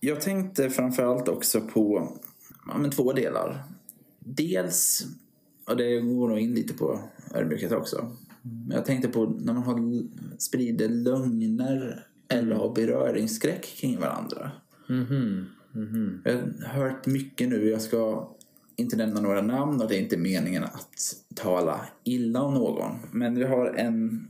Jag 0.00 0.20
tänkte 0.20 0.70
framförallt 0.70 1.28
också 1.28 1.60
på 1.60 2.12
ja, 2.66 2.78
men 2.78 2.90
två 2.90 3.12
delar. 3.12 3.64
Dels, 4.24 5.06
och 5.66 5.76
det 5.76 6.00
går 6.00 6.28
nog 6.28 6.38
in 6.38 6.54
lite 6.54 6.74
på 6.74 7.00
ödmjukhet 7.34 7.72
också. 7.72 8.16
Men 8.42 8.76
jag 8.76 8.84
tänkte 8.84 9.08
på 9.08 9.24
när 9.26 9.52
man 9.52 9.62
har, 9.62 10.02
sprider 10.38 10.88
lögner 10.88 12.06
eller 12.28 12.56
har 12.56 12.74
beröringsskräck 12.74 13.64
kring 13.64 14.00
varandra. 14.00 14.50
Mhm, 14.88 15.46
mhm. 15.72 16.22
Jag 16.24 16.32
har 16.66 16.88
hört 16.88 17.06
mycket 17.06 17.48
nu, 17.48 17.68
jag 17.68 17.82
ska 17.82 18.28
inte 18.76 18.96
nämna 18.96 19.20
några 19.20 19.42
namn 19.42 19.80
och 19.82 19.88
det 19.88 19.96
är 19.96 20.00
inte 20.00 20.16
meningen 20.16 20.64
att 20.64 21.14
tala 21.34 21.86
illa 22.04 22.42
om 22.42 22.54
någon. 22.54 22.92
Men 23.10 23.34
vi 23.34 23.44
har 23.44 23.66
en, 23.66 24.28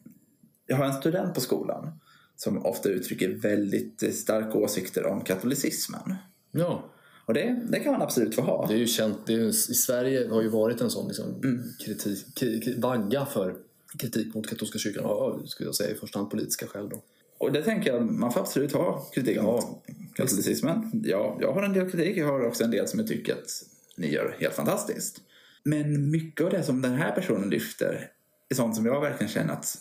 jag 0.67 0.77
har 0.77 0.85
en 0.85 0.93
student 0.93 1.35
på 1.35 1.41
skolan 1.41 1.89
som 2.37 2.67
ofta 2.67 2.89
uttrycker 2.89 3.35
väldigt 3.35 4.15
starka 4.15 4.59
åsikter 4.59 5.07
om 5.07 5.21
katolicismen. 5.21 6.15
Ja, 6.51 6.85
Och 7.27 7.35
det, 7.35 7.61
det 7.69 7.81
kan 7.81 7.93
man 7.93 8.03
absolut 8.03 8.35
få 8.35 8.43
ha. 8.43 8.67
det 8.67 8.75
är 8.75 8.79
ju 8.79 8.87
känt. 8.87 9.19
Det 9.27 9.33
är 9.33 9.37
ju, 9.39 9.49
I 9.49 9.53
Sverige 9.53 10.29
har 10.29 10.43
ju 10.43 10.49
varit 10.49 10.81
en 10.81 10.91
sån 10.91 11.09
liksom, 11.09 11.43
kritik, 11.85 12.27
kri- 12.37 12.81
vagga 12.81 13.27
för 13.27 13.55
kritik 13.99 14.35
mot 14.35 14.47
katolska 14.49 14.79
kyrkan. 14.79 15.03
Ja, 15.07 15.41
skulle 15.47 15.69
jag 15.69 15.75
säga 15.75 15.91
i 15.91 15.95
första 15.95 16.19
hand 16.19 16.31
politiska 16.31 16.67
skäl 16.67 16.89
då. 16.89 17.03
Och 17.39 17.53
det 17.53 17.63
tänker 17.63 17.93
jag, 17.93 18.03
man 18.13 18.33
får 18.33 18.41
absolut 18.41 18.73
ha 18.73 19.11
kritik 19.15 19.43
mot 19.43 19.65
katolicismen. 20.15 20.91
Ja, 21.05 21.39
jag 21.41 21.53
har 21.53 21.63
en 21.63 21.73
del 21.73 21.91
kritik, 21.91 22.17
jag 22.17 22.27
har 22.27 22.47
också 22.47 22.65
en 22.65 22.71
del 22.71 22.89
som 22.89 22.99
jag 22.99 23.09
tycker 23.09 23.33
att 23.33 23.63
ni 23.97 24.13
gör 24.13 24.37
helt 24.41 24.55
fantastiskt. 24.55 25.21
Men 25.65 26.11
mycket 26.11 26.45
av 26.45 26.51
det 26.53 26.63
som 26.63 26.83
den 26.83 26.93
här 26.95 27.13
personen 27.15 27.51
lyfter 27.51 28.09
är 28.49 28.55
sånt 28.55 28.77
som 28.77 28.87
jag 28.87 29.01
verkligen 29.01 29.33
känner 29.33 29.53
att 29.53 29.77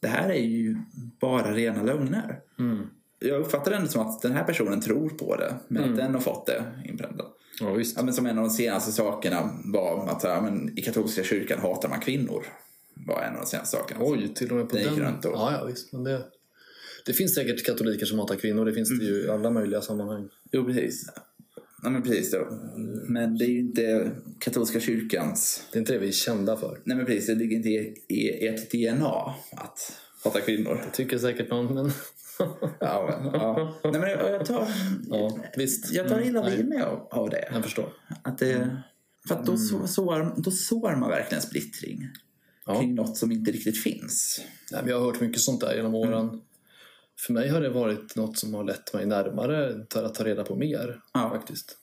det 0.00 0.08
här 0.08 0.28
är 0.30 0.42
ju 0.42 0.76
bara 1.20 1.54
rena 1.54 1.82
lögner. 1.82 2.40
Jag 3.24 3.40
uppfattar 3.40 3.70
det 3.70 3.76
ändå 3.76 3.88
som 3.88 4.06
att 4.06 4.22
den 4.22 4.32
här 4.32 4.44
personen 4.44 4.80
tror 4.80 5.08
på 5.08 5.36
det, 5.36 5.54
men 5.68 5.90
att 5.90 5.96
den 5.96 6.14
har 6.14 6.20
fått 6.20 6.46
det 6.46 6.64
inpräntat. 6.84 7.38
Ja, 7.60 7.72
visst. 7.72 7.96
Ja, 7.96 8.02
men 8.02 8.14
som 8.14 8.26
en 8.26 8.38
av 8.38 8.44
de 8.44 8.50
senaste 8.50 8.92
sakerna 8.92 9.50
var 9.64 10.08
att 10.08 10.22
ja, 10.22 10.40
men, 10.40 10.78
i 10.78 10.82
katolska 10.82 11.22
kyrkan 11.22 11.58
hatar 11.60 11.88
man 11.88 12.00
kvinnor. 12.00 12.46
Var 12.94 13.22
en 13.22 13.34
av 13.34 13.40
de 13.40 13.46
senaste 13.46 13.76
sakerna. 13.76 14.00
Oj, 14.04 14.34
till 14.34 14.50
och 14.50 14.56
med 14.56 14.68
på 14.68 14.76
Det 14.76 14.82
den. 14.84 15.14
då. 15.22 15.30
Ja, 15.30 15.52
ja, 15.52 15.64
visst. 15.64 15.92
Men 15.92 16.04
det, 16.04 16.24
det 17.06 17.12
finns 17.12 17.34
säkert 17.34 17.66
katoliker 17.66 18.06
som 18.06 18.18
hatar 18.18 18.36
kvinnor. 18.36 18.64
Det 18.64 18.72
finns 18.72 18.98
det 18.98 19.04
ju 19.04 19.24
i 19.24 19.28
alla 19.28 19.50
möjliga 19.50 19.80
sammanhang. 19.80 20.28
Jo, 20.52 20.64
precis. 20.64 21.06
Ja, 21.82 21.90
men 21.90 22.02
precis 22.02 22.30
då. 22.30 22.46
Men 23.08 23.38
det 23.38 23.44
är 23.44 23.48
ju 23.48 23.58
inte 23.58 24.10
katolska 24.38 24.80
kyrkans... 24.80 25.66
Det 25.72 25.78
är 25.78 25.80
inte 25.80 25.92
det 25.92 25.98
vi 25.98 26.08
är 26.08 26.12
kända 26.12 26.56
för. 26.56 26.78
Nej, 26.84 26.96
men 26.96 27.06
precis. 27.06 27.26
Det 27.26 27.34
ligger 27.34 27.56
inte 27.56 27.68
i, 27.68 28.04
i 28.08 28.46
ert 28.46 28.70
DNA 28.70 29.34
att 29.50 29.92
hata 30.24 30.40
kvinnor. 30.40 30.80
Tycker 30.92 31.18
säkert 31.18 31.50
någon, 31.50 31.74
men... 31.74 31.92
Ja, 32.80 33.30
ja. 33.32 33.74
Nej, 33.84 33.92
men 34.00 34.10
jag 34.10 34.30
jag 34.34 34.46
tar, 34.46 34.66
ja, 35.08 35.38
visst. 35.56 35.92
jag 35.92 36.08
tar 36.08 36.16
Mm, 36.16 36.28
illa 36.28 36.42
nej, 36.42 36.56
vid 36.56 36.68
mig 36.68 36.82
av, 36.82 37.08
av 37.10 37.30
det. 37.30 37.48
Jag 37.52 37.62
förstår. 37.62 37.88
Att 38.22 38.38
det 38.38 38.76
för 39.28 39.34
att 39.34 39.46
då, 39.46 39.56
så, 39.56 39.86
sår, 39.86 40.34
då 40.42 40.50
sår 40.50 40.96
man 40.96 41.10
verkligen 41.10 41.42
splittring 41.42 42.08
Ja. 42.66 42.80
kring 42.80 42.94
något 42.94 43.16
som 43.16 43.32
inte 43.32 43.50
riktigt 43.50 43.82
finns. 43.82 44.40
Nej, 44.72 44.82
jag 44.86 44.98
har 45.00 45.06
hört 45.06 45.20
mycket 45.20 45.40
sånt 45.40 45.60
där 45.60 45.74
genom 45.74 45.94
åren. 45.94 46.40
För 47.26 47.32
mig 47.32 47.48
har 47.48 47.60
det 47.60 47.70
varit 47.70 48.16
något 48.16 48.38
som 48.38 48.54
har 48.54 48.64
lett 48.64 48.94
mig 48.94 49.06
närmare 49.06 49.86
för 49.92 50.04
att 50.04 50.14
ta 50.14 50.24
reda 50.24 50.44
på 50.44 50.56
mer. 50.56 51.00
Ja. 51.14 51.30
faktiskt. 51.30 51.76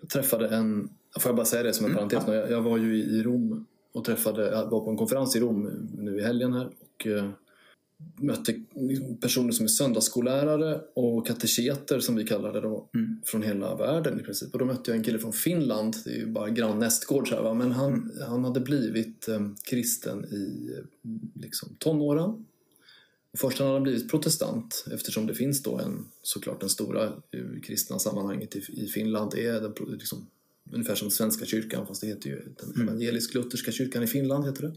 Jag 0.00 0.10
träffade 0.10 0.48
en, 0.56 0.88
får 1.20 1.28
jag 1.28 1.36
bara 1.36 1.46
säga 1.46 1.62
det 1.62 1.72
som 1.72 1.86
en 1.86 1.94
parentes, 1.94 2.24
jag, 2.26 2.50
jag 2.50 2.62
var 2.62 2.78
ju 2.78 2.96
i, 2.96 3.00
i 3.02 3.22
Rom 3.22 3.66
och 3.94 4.04
träffade, 4.04 4.50
jag 4.50 4.70
var 4.70 4.80
på 4.84 4.90
en 4.90 4.96
konferens 4.96 5.36
i 5.36 5.40
Rom 5.40 5.88
nu 5.98 6.18
i 6.18 6.22
helgen 6.24 6.52
här 6.52 6.66
och 6.66 7.06
eh, 7.06 7.30
mötte 8.20 8.54
liksom 8.74 9.16
personer 9.16 9.52
som 9.52 9.64
är 9.64 9.68
söndagsskollärare 9.68 10.80
och 10.94 11.26
kateketer 11.26 12.00
som 12.00 12.16
vi 12.16 12.24
kallar 12.24 12.52
det 12.52 12.60
då, 12.60 12.88
Mm. 12.94 13.20
från 13.24 13.42
hela 13.42 13.76
världen 13.76 14.20
i 14.20 14.22
princip. 14.22 14.52
Och 14.52 14.58
då 14.58 14.64
mötte 14.64 14.90
jag 14.90 14.98
en 14.98 15.04
kille 15.04 15.18
från 15.18 15.32
Finland, 15.32 15.96
det 16.04 16.10
är 16.10 16.14
ju 16.14 16.26
bara 16.26 16.50
grann 16.50 16.78
nästgård 16.78 17.28
så 17.28 17.34
här, 17.34 17.42
va? 17.42 17.54
men 17.54 17.72
han, 17.72 18.12
han 18.28 18.44
hade 18.44 18.60
blivit 18.60 19.28
eh, 19.28 19.40
kristen 19.64 20.24
i 20.24 20.70
eh, 20.78 21.10
liksom, 21.42 21.68
tonåren. 21.78 22.30
Och 23.32 23.38
Först 23.38 23.58
han 23.58 23.68
hade 23.68 23.80
blivit 23.80 24.10
protestant 24.10 24.84
eftersom 24.92 25.26
det 25.26 25.34
finns 25.34 25.62
då 25.62 25.78
en, 25.78 26.04
såklart 26.22 26.60
den 26.60 26.68
stora 26.68 27.04
eh, 27.04 27.60
kristna 27.62 27.98
sammanhanget 27.98 28.56
i, 28.56 28.62
i 28.72 28.86
Finland 28.86 29.34
är 29.34 29.60
den, 29.60 29.74
liksom, 29.88 30.26
ungefär 30.72 30.94
som 30.94 31.10
Svenska 31.10 31.44
kyrkan 31.44 31.86
fast 31.86 32.00
det 32.00 32.06
heter 32.06 32.30
ju 32.30 32.42
den 32.60 32.82
evangelisk-lutherska 32.88 33.72
kyrkan 33.72 34.02
i 34.02 34.06
Finland 34.06 34.46
heter 34.46 34.62
det. 34.62 34.72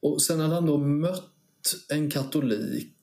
Och 0.00 0.22
sen 0.22 0.40
hade 0.40 0.54
han 0.54 0.66
då 0.66 0.78
mött 0.78 1.30
en 1.88 2.10
katolik 2.10 2.94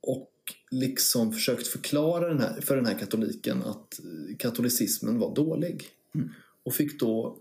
och 0.00 0.32
liksom 0.70 1.32
försökt 1.32 1.66
förklara 1.66 2.28
den 2.28 2.40
här, 2.40 2.60
för 2.60 2.76
den 2.76 2.86
här 2.86 2.98
katoliken 2.98 3.62
att 3.62 4.00
katolicismen 4.38 5.18
var 5.18 5.34
dålig. 5.34 5.88
Och 6.62 6.74
fick 6.74 7.00
då 7.00 7.38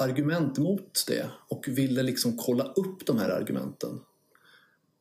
argument 0.00 0.58
mot 0.58 1.04
det 1.06 1.30
och 1.48 1.68
ville 1.68 2.02
liksom 2.02 2.36
kolla 2.36 2.64
upp 2.64 3.06
de 3.06 3.18
här 3.18 3.30
argumenten. 3.30 4.00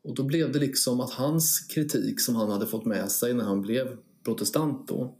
Och 0.04 0.15
då 0.15 0.23
blev 0.23 0.52
det 0.52 0.60
liksom 0.60 1.00
att 1.00 1.12
hans 1.12 1.60
kritik 1.60 2.21
som 2.21 2.36
han 2.36 2.50
hade 2.50 2.67
fått 2.67 2.86
med 2.86 3.12
sig 3.12 3.34
när 3.34 3.43
han 3.43 3.62
blev 3.62 3.97
protestant 4.23 4.88
då. 4.88 5.17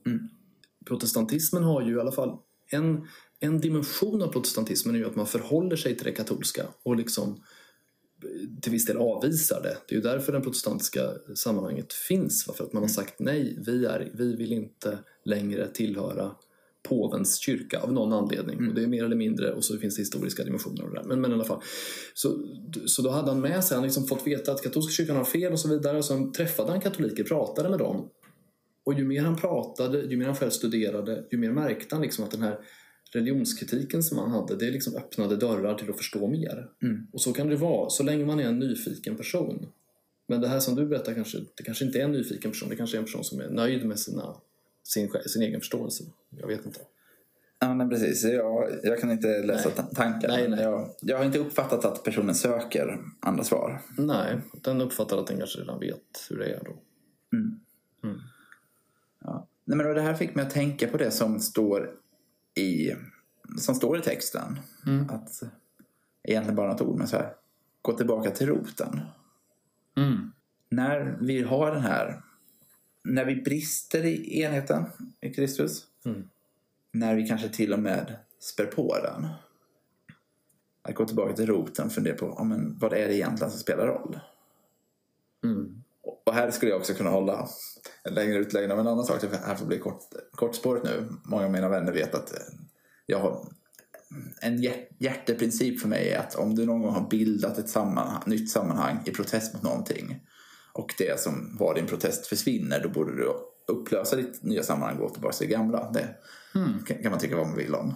Protestantismen 0.86 1.64
har 1.64 1.82
ju 1.82 1.96
i 1.96 2.00
alla 2.00 2.12
fall 2.12 2.38
en, 2.72 3.08
en 3.40 3.62
dimension 3.62 4.22
av 4.22 4.28
protestantismen 4.28 4.96
är 4.96 5.00
ju 5.00 5.06
att 5.06 5.16
man 5.16 5.28
förhåller 5.28 5.76
sig 5.76 5.96
till 5.96 6.06
det 6.06 6.12
katolska 6.12 6.68
och 6.84 6.96
liksom 6.96 7.44
till 8.62 8.72
viss 8.72 8.86
del 8.86 8.98
avvisar 8.98 9.62
det. 9.62 9.78
Det 9.88 9.96
är 9.96 9.98
ju 9.98 10.02
därför 10.02 10.34
det 10.34 10.42
protestantiska 10.42 11.02
sammanhanget 11.36 11.94
finns. 11.94 12.48
va? 12.48 12.54
För 12.58 12.64
att 12.64 12.74
man 12.74 12.84
har 12.84 12.90
sagt 12.90 13.14
nej, 13.20 13.58
vi, 13.66 13.86
är, 13.86 14.12
vi 14.14 14.36
vill 14.36 14.54
inte 14.54 15.00
längre 15.26 15.68
tillhöra 15.68 16.32
påvens 16.90 17.40
kyrka 17.40 17.80
av 17.80 17.94
någon 17.94 18.14
anledning. 18.14 18.68
Och 18.68 18.76
det 18.76 18.84
är 18.84 18.88
mer 18.88 19.04
eller 19.04 19.16
mindre, 19.16 19.54
och 19.54 19.64
så 19.64 19.78
finns 19.78 19.96
det 19.96 20.02
historiska 20.02 20.44
dimensioner 20.44 20.84
och 20.84 20.90
det 20.90 20.96
där. 20.96 21.08
Men, 21.08 21.22
men 21.22 21.32
i 21.32 21.34
alla 21.34 21.44
fall. 21.44 21.62
Så, 22.14 22.40
så 22.86 23.02
då 23.02 23.10
hade 23.10 23.28
han 23.32 23.42
med 23.42 23.64
sig, 23.64 23.76
han 23.76 23.84
liksom 23.84 24.08
fått 24.08 24.28
veta 24.28 24.52
att 24.52 24.64
katolska 24.64 24.92
kyrkan 24.92 25.16
har 25.16 25.24
fel 25.24 25.54
och 25.54 25.60
så 25.60 25.70
vidare. 25.70 26.04
Så 26.04 26.32
träffade 26.38 26.72
han 26.72 26.82
katoliker, 26.82 27.24
pratade 27.24 27.70
med 27.70 27.80
dem. 27.80 28.10
Och 28.86 28.94
ju 28.94 29.06
mer 29.06 29.22
han 29.22 29.36
pratade, 29.36 30.02
ju 30.02 30.18
mer 30.18 30.26
han 30.26 30.36
själv 30.36 30.50
studerade, 30.50 31.26
ju 31.32 31.38
mer 31.38 31.52
märkte 31.52 31.96
han 31.96 32.02
liksom 32.02 32.24
att 32.24 32.32
den 32.32 32.42
här 32.42 32.60
religionskritiken 33.14 34.04
som 34.04 34.18
han 34.18 34.32
hade, 34.32 34.56
det 34.56 34.72
liksom 34.72 34.96
öppnade 34.96 35.36
dörrar 35.36 35.76
till 35.76 35.90
att 35.90 35.98
förstå 35.98 36.28
mer. 36.28 36.70
Och 37.14 37.22
så 37.22 37.34
kan 37.34 37.48
det 37.48 37.56
vara, 37.56 37.90
så 37.90 38.04
länge 38.04 38.26
man 38.26 38.40
är 38.40 38.44
en 38.44 38.60
nyfiken 38.60 39.16
person. 39.16 39.68
Men 40.28 40.42
det 40.42 40.48
här 40.48 40.60
som 40.60 40.76
du 40.76 40.86
berättar, 40.86 41.14
kanske, 41.14 41.38
det 41.56 41.64
kanske 41.64 41.86
inte 41.86 42.00
är 42.00 42.04
en 42.04 42.12
nyfiken 42.12 42.52
person, 42.52 42.70
det 42.70 42.76
kanske 42.76 42.98
är 42.98 43.00
en 43.00 43.06
person 43.06 43.24
som 43.24 43.40
är 43.40 43.50
nöjd 43.50 43.86
med 43.86 44.00
sina, 44.00 44.36
sin, 44.84 45.12
sin 45.26 45.42
egen 45.42 45.60
förståelse. 45.60 46.04
Jag 46.30 46.48
vet 46.48 46.66
inte. 46.66 46.80
Ja, 47.60 47.74
men 47.74 47.90
precis. 47.90 48.24
Jag, 48.24 48.70
jag 48.84 49.00
kan 49.00 49.12
inte 49.12 49.44
läsa 49.44 49.70
Nej. 49.70 49.76
ta- 49.78 49.96
tankar. 49.96 50.28
Nej, 50.28 50.50
nej. 50.50 50.62
Jag, 50.62 50.90
jag 51.02 51.18
har 51.18 51.26
inte 51.26 51.40
uppfattat 51.40 51.86
att 51.86 52.04
personen 52.04 52.36
söker 52.36 53.00
andra 53.20 53.44
svar. 53.44 53.82
Nej, 53.98 54.40
den 54.64 54.82
uppfattar 54.82 55.18
att 55.18 55.28
den 55.28 55.38
kanske 55.38 55.60
redan 55.60 55.80
vet 55.80 56.28
hur 56.30 56.38
det 56.38 56.46
är 56.46 56.64
då. 56.64 56.78
Ja. 59.24 59.48
Nej, 59.66 59.78
men 59.78 59.96
det 59.96 60.02
här 60.02 60.14
fick 60.14 60.36
mig 60.36 60.46
att 60.46 60.52
tänka 60.52 60.88
på 60.88 60.98
det 60.98 61.12
som 61.12 61.40
står 61.40 61.92
i, 62.58 62.96
som 63.58 63.76
står 63.76 63.98
i 63.98 64.02
texten. 64.02 64.60
Att, 65.10 65.44
egentligen 66.24 66.56
bara 66.56 66.72
något 66.72 66.82
ord, 66.82 66.98
men 66.98 67.08
så 67.08 67.18
här. 67.18 67.34
Gå 67.82 67.94
tillbaka 67.94 68.32
till 68.32 68.48
roten. 68.48 69.00
Mm. 69.98 70.32
När 70.70 71.18
vi 71.22 71.42
har 71.42 71.72
den 71.72 71.82
här... 71.82 72.22
När 73.04 73.26
vi 73.26 73.36
brister 73.36 74.06
i 74.06 74.42
enheten 74.42 74.86
i 75.22 75.34
Kristus. 75.34 75.88
Mm. 76.06 76.30
När 76.92 77.16
vi 77.16 77.28
kanske 77.28 77.50
till 77.50 77.74
och 77.74 77.80
med 77.80 78.16
spär 78.40 78.66
på 78.66 78.98
den. 79.04 79.28
Att 80.82 80.96
gå 80.96 81.06
tillbaka 81.06 81.34
till 81.34 81.48
roten 81.48 81.86
och 81.86 81.92
fundera 81.92 82.16
på 82.16 82.36
ja, 82.38 82.44
men, 82.44 82.78
vad 82.80 82.94
är 82.94 83.08
det 83.08 83.16
egentligen 83.16 83.52
som 83.52 83.60
spelar 83.60 83.88
roll. 83.88 84.20
Mm. 85.44 85.84
Och 86.26 86.34
här 86.34 86.52
skulle 86.52 86.72
jag 86.72 86.80
också 86.80 86.94
kunna 86.94 87.10
hålla 87.10 87.48
en 88.04 88.14
längre 88.14 88.38
utläggning 88.38 88.72
om 88.72 88.80
en 88.80 88.88
annan 88.88 89.06
sak. 89.06 89.22
Det 89.22 89.38
här 89.46 89.56
får 89.56 89.66
bli 89.66 89.80
kort, 89.80 90.00
kortspåret 90.32 90.84
nu. 90.84 91.10
Många 91.26 91.46
av 91.46 91.52
mina 91.52 91.70
vänner 91.70 91.92
vet 91.92 92.16
att 92.16 92.34
eh, 92.34 92.40
jag 93.06 93.20
har 93.20 93.48
en 94.42 94.58
hjär- 94.58 94.88
hjärteprincip 95.00 95.82
för 95.82 95.88
mig 95.88 96.10
är 96.10 96.20
att 96.20 96.36
om 96.36 96.56
du 96.56 96.66
någon 96.66 96.82
gång 96.82 96.94
har 96.94 97.10
bildat 97.10 97.58
ett 97.58 97.70
sammanhang, 97.70 98.24
nytt 98.26 98.52
sammanhang 98.52 99.02
i 99.06 99.12
protest 99.12 99.54
mot 99.54 99.64
någonting 99.64 100.20
och 100.74 100.94
det 100.98 101.20
som 101.20 101.58
var 101.60 101.76
din 101.76 101.86
protest 101.86 102.28
försvinner 102.28 102.80
då 102.84 102.90
borde 102.90 103.16
du 103.16 103.34
upplösa 103.68 104.16
ditt 104.16 104.44
nya 104.44 104.64
sammanhang 104.64 104.98
och 104.98 105.02
gå 105.02 105.10
tillbaka 105.10 105.36
till 105.36 105.48
det 105.48 105.54
gamla. 105.54 105.92
Det 105.92 106.08
kan, 106.88 107.04
kan 107.04 107.12
man 107.12 107.20
tycka 107.20 107.36
vad 107.36 107.48
man 107.48 107.58
vill 107.58 107.76
om. 107.76 107.96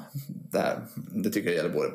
Det, 0.52 0.60
här, 0.60 0.88
det 0.96 1.30
tycker 1.30 1.50
jag 1.50 1.58
gäller 1.58 1.74
både 1.74 1.92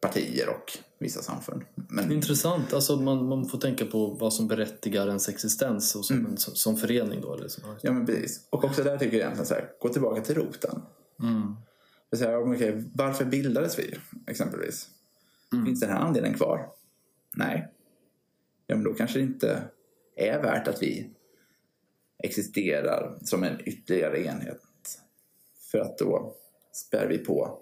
partier 0.00 0.48
och 0.48 0.78
vissa 0.98 1.22
samfund. 1.22 1.62
Men 1.74 2.12
Intressant. 2.12 2.72
Alltså 2.72 2.96
man, 2.96 3.28
man 3.28 3.48
får 3.48 3.58
tänka 3.58 3.86
på 3.86 4.06
vad 4.06 4.32
som 4.32 4.48
berättigar 4.48 5.08
ens 5.08 5.28
existens 5.28 5.96
och 5.96 6.04
som, 6.04 6.26
en, 6.26 6.36
som, 6.36 6.54
som 6.54 6.76
förening. 6.76 7.20
Då, 7.20 7.34
eller 7.34 7.48
så. 7.48 7.60
Ja, 7.82 7.92
men 7.92 8.06
precis. 8.06 8.46
Och 8.50 8.64
också 8.64 8.82
där 8.82 8.98
tycker 8.98 9.16
jag 9.16 9.22
egentligen 9.22 9.46
så 9.46 9.54
här, 9.54 9.72
gå 9.80 9.88
tillbaka 9.88 10.20
till 10.20 10.34
roten. 10.34 10.82
Mm. 11.22 11.56
Så 12.16 12.24
här, 12.24 12.54
okej, 12.54 12.84
varför 12.94 13.24
bildades 13.24 13.78
vi, 13.78 13.94
exempelvis? 14.26 14.88
Finns 15.66 15.80
den 15.80 15.90
här 15.90 16.00
anledningen 16.00 16.38
kvar? 16.38 16.70
Nej. 17.36 17.68
Ja, 18.66 18.74
men 18.76 18.84
då 18.84 18.94
kanske 18.94 19.18
det 19.18 19.22
inte 19.22 19.62
är 20.16 20.42
värt 20.42 20.68
att 20.68 20.82
vi 20.82 21.10
existerar 22.22 23.18
som 23.24 23.44
en 23.44 23.68
ytterligare 23.68 24.24
enhet. 24.24 24.60
För 25.70 25.78
att 25.78 25.98
då 25.98 26.34
spär 26.72 27.06
vi 27.06 27.18
på, 27.18 27.58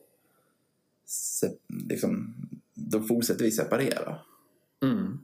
se, 1.10 1.50
liksom, 1.88 2.34
då 2.74 3.00
fortsätter 3.00 3.44
vi 3.44 3.50
separera. 3.50 4.18
Mm. 4.82 5.18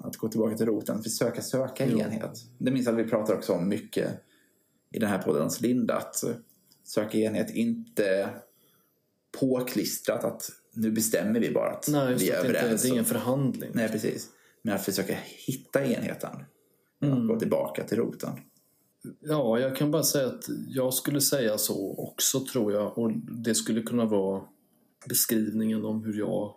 Att 0.00 0.16
gå 0.16 0.28
tillbaka 0.28 0.56
till 0.56 0.66
roten, 0.66 1.02
försöka 1.02 1.42
söka 1.42 1.86
enhet. 1.86 2.44
Det 2.58 2.70
minns 2.70 2.86
jag 2.86 3.00
att 3.00 3.06
vi 3.06 3.10
pratar 3.10 3.34
också 3.34 3.52
om 3.52 3.68
mycket 3.68 4.24
i 4.90 4.98
den 4.98 5.08
här 5.08 5.22
podden 5.22 5.42
hos 5.42 5.60
Linda. 5.60 5.96
Att 5.96 6.24
söka 6.84 7.18
enhet, 7.18 7.50
inte 7.50 8.30
påklistrat 9.40 10.24
att 10.24 10.50
nu 10.72 10.90
bestämmer 10.90 11.40
vi 11.40 11.50
bara 11.50 11.70
att 11.70 11.88
Nej, 11.88 12.14
vi 12.14 12.30
är 12.30 12.42
det, 12.42 12.48
inte, 12.48 12.58
överens. 12.58 12.82
det 12.82 12.88
är 12.88 12.92
ingen 12.92 13.04
förhandling. 13.04 13.70
Nej, 13.74 13.88
precis. 13.88 14.28
Men 14.62 14.74
att 14.74 14.84
försöka 14.84 15.16
hitta 15.46 15.84
enheten. 15.84 16.44
Mm. 17.02 17.18
Att 17.18 17.28
gå 17.28 17.38
tillbaka 17.38 17.84
till 17.84 17.98
roten. 17.98 18.30
Ja, 19.20 19.58
jag 19.58 19.76
kan 19.76 19.90
bara 19.90 20.02
säga 20.02 20.26
att 20.26 20.44
jag 20.68 20.94
skulle 20.94 21.20
säga 21.20 21.58
så 21.58 21.94
också 21.98 22.44
tror 22.44 22.72
jag. 22.72 22.98
Och 22.98 23.12
det 23.44 23.54
skulle 23.54 23.82
kunna 23.82 24.04
vara 24.04 24.42
beskrivningen 25.08 25.84
om 25.84 26.04
hur 26.04 26.18
jag 26.18 26.54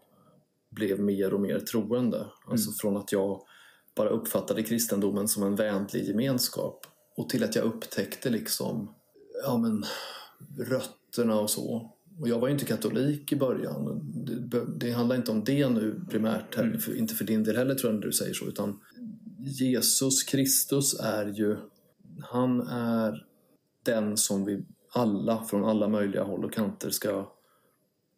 blev 0.72 1.00
mer 1.00 1.34
och 1.34 1.42
mer 1.42 1.60
troende. 1.60 2.26
Alltså 2.48 2.72
från 2.72 2.98
att 2.98 3.12
jag 3.12 3.42
bara 3.96 4.10
uppfattade 4.10 4.64
kristendomen 4.64 5.28
som 5.28 5.44
en 5.44 5.56
vänlig 5.56 6.08
gemenskap 6.08 6.86
och 7.16 7.30
till 7.30 7.44
att 7.44 7.56
jag 7.56 7.66
upptäckte 7.66 8.30
liksom 8.30 8.94
ja, 9.44 9.58
men, 9.58 9.86
rötterna 10.66 11.40
och 11.40 11.50
så. 11.50 11.92
Och 12.20 12.30
jag 12.30 12.40
var 12.40 12.48
ju 12.48 12.54
inte 12.54 12.66
katolik 12.66 13.32
i 13.32 13.36
början. 13.36 14.02
Det, 14.50 14.66
det 14.78 14.92
handlar 14.92 15.16
inte 15.16 15.32
om 15.32 15.44
det 15.44 15.70
nu 15.70 16.02
primärt, 16.10 16.56
heller, 16.56 16.78
för, 16.78 16.98
inte 16.98 17.16
för 17.16 17.26
din 17.26 17.44
del 17.44 17.58
heller 17.58 17.76
tror 17.76 17.94
jag 17.94 18.00
när 18.00 18.08
du 18.08 18.14
säger 18.14 18.34
så. 18.34 18.46
Utan 18.46 18.80
Jesus 19.40 20.24
Kristus 20.24 21.00
är 21.00 21.26
ju, 21.26 21.58
han 22.22 22.62
är 22.68 23.26
den 23.84 24.18
som 24.18 24.46
vi 24.46 24.66
alla 24.94 25.44
från 25.44 25.66
alla 25.66 25.88
möjliga 25.88 26.24
håll 26.24 26.46
och 26.46 26.54
kanter 26.54 26.90
ska 26.90 27.32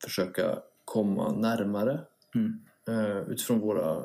försöka 0.03 0.59
komma 0.85 1.31
närmare 1.31 2.01
Mm. 2.35 2.59
eh, 2.87 3.17
utifrån 3.29 3.59
våra 3.59 4.03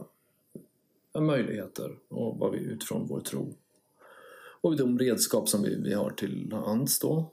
eh, 1.15 1.21
möjligheter 1.23 1.91
och 2.09 2.39
vad 2.39 2.53
vi 2.53 2.59
utifrån 2.59 3.07
vår 3.07 3.21
tro. 3.21 3.55
Och 4.61 4.77
de 4.77 4.99
redskap 4.99 5.49
som 5.49 5.63
vi, 5.63 5.83
vi 5.83 5.95
har 5.95 6.11
till 6.11 6.53
hands 6.53 6.99
då. 6.99 7.33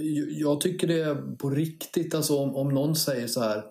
Ju- 0.00 0.30
jag 0.40 0.60
tycker 0.60 0.86
det 0.86 1.00
är 1.02 1.36
på 1.36 1.50
riktigt, 1.50 2.14
alltså 2.14 2.36
om, 2.38 2.56
om 2.56 2.68
någon 2.68 2.96
säger 2.96 3.26
så 3.26 3.40
här 3.40 3.64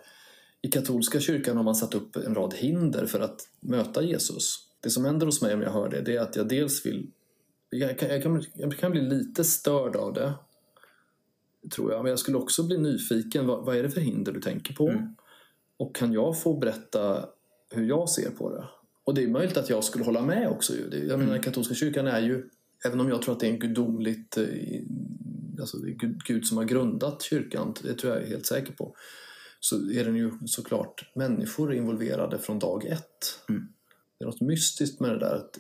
i 0.62 0.68
katolska 0.68 1.20
kyrkan 1.20 1.58
har 1.58 1.64
man 1.64 1.76
satt 1.76 1.94
upp 1.96 2.16
en 2.16 2.36
rad 2.36 2.54
hinder 2.54 3.06
för 3.06 3.20
att 3.20 3.42
möta 3.60 4.04
Jesus. 4.04 4.56
Det 4.80 4.90
som 4.90 5.06
händer 5.06 5.26
hos 5.26 5.42
mig 5.42 5.54
om 5.54 5.62
jag 5.62 5.72
hör 5.72 5.90
det, 5.90 6.02
det 6.02 6.16
är 6.16 6.22
att 6.22 6.36
jag 6.36 6.48
dels 6.48 6.86
vill 6.86 7.12
jag 7.70 8.00
kan, 8.00 8.10
jag, 8.10 8.24
kan, 8.24 8.44
jag 8.54 8.78
kan 8.78 8.92
bli 8.92 9.02
lite 9.02 9.44
störd 9.44 9.96
av 9.96 10.14
det, 10.14 10.34
tror 11.70 11.92
jag. 11.92 12.04
Men 12.04 12.10
jag 12.10 12.20
skulle 12.20 12.38
också 12.38 12.64
bli 12.64 12.78
nyfiken. 12.78 13.48
Vad, 13.48 13.66
vad 13.66 13.78
är 13.78 13.84
det 13.84 13.90
för 13.90 14.02
hinder 14.02 14.32
du 14.32 14.42
tänker 14.42 14.74
på? 14.74 14.90
Mm. 14.90 15.16
Och 15.78 15.96
kan 15.96 16.14
jag 16.14 16.42
få 16.42 16.58
berätta 16.58 17.26
hur 17.70 17.86
jag 17.86 18.10
ser 18.10 18.30
på 18.30 18.50
det? 18.50 18.66
Och 19.04 19.14
det 19.14 19.24
är 19.24 19.28
möjligt 19.28 19.58
att 19.58 19.70
jag 19.70 19.84
skulle 19.84 20.06
hålla 20.06 20.22
med 20.22 20.50
också. 20.50 20.74
Ju. 20.74 21.06
Jag 21.10 21.20
menar, 21.20 21.38
katolska 21.38 21.76
kyrkan 21.76 22.08
är 22.08 22.20
ju, 22.20 22.50
även 22.86 23.00
om 23.00 23.10
jag 23.10 23.22
tror 23.22 23.34
att 23.34 23.40
det 23.40 23.48
är 23.48 23.52
en 23.52 23.60
gudomligt, 23.60 24.38
eh, 24.38 24.46
alltså 25.60 25.78
det 25.78 25.90
är 25.90 25.94
Gud, 25.94 26.24
Gud 26.26 26.46
som 26.46 26.58
har 26.58 26.66
grundat 26.66 27.22
kyrkan, 27.22 27.74
det 27.84 27.94
tror 27.94 28.14
jag 28.14 28.24
är 28.24 28.28
helt 28.28 28.46
säker 28.46 28.74
på, 28.74 28.96
så 29.60 29.76
är 29.76 30.06
den 30.06 30.16
ju 30.16 30.32
såklart 30.46 31.12
människor 31.16 31.74
involverade 31.74 32.38
från 32.38 32.60
dag 32.60 32.86
ett. 32.86 33.40
Mm. 33.50 33.68
Det 34.18 34.24
är 34.24 34.26
något 34.26 34.42
mystiskt 34.42 35.00
med 35.00 35.10
det 35.10 35.20
där 35.20 35.36
att 35.36 35.60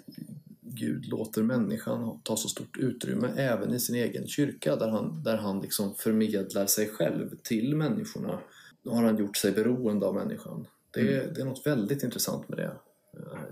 Gud 0.76 1.06
låter 1.06 1.44
människan 1.44 2.20
ta 2.24 2.38
så 2.38 2.50
stort 2.50 2.78
utrymme 2.78 3.28
även 3.38 3.74
i 3.74 3.80
sin 3.80 3.96
egen 3.96 4.28
kyrka 4.28 4.76
där 4.76 4.90
han, 4.90 5.24
där 5.24 5.38
han 5.38 5.62
liksom 5.62 5.96
förmedlar 5.96 6.66
sig 6.66 6.90
själv 6.90 7.36
till 7.44 7.76
människorna. 7.76 8.40
Då 8.84 8.92
har 8.92 9.04
han 9.04 9.18
gjort 9.18 9.38
sig 9.38 9.52
beroende 9.52 10.06
av 10.06 10.16
människan. 10.16 10.68
Det 10.92 11.00
är, 11.00 11.22
mm. 11.22 11.34
det 11.34 11.42
är 11.42 11.46
något 11.46 11.68
väldigt 11.68 12.04
intressant 12.04 12.50
med 12.50 12.58
det. 12.58 12.72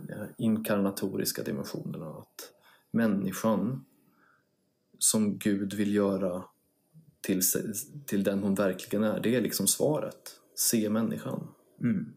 De 0.08 0.14
här 0.14 0.34
inkarnatoriska 0.38 1.44
dimensionerna. 1.44 2.06
Att 2.06 2.52
människan 2.92 3.86
som 5.00 5.38
Gud 5.38 5.74
vill 5.74 5.96
göra 5.96 6.44
till, 7.22 7.42
till 8.06 8.24
den 8.24 8.44
hon 8.44 8.56
verkligen 8.56 9.04
är, 9.04 9.20
det 9.20 9.36
är 9.36 9.42
liksom 9.42 9.68
svaret. 9.68 10.40
Se 10.56 10.90
människan. 10.90 11.48
Mm. 11.82 12.14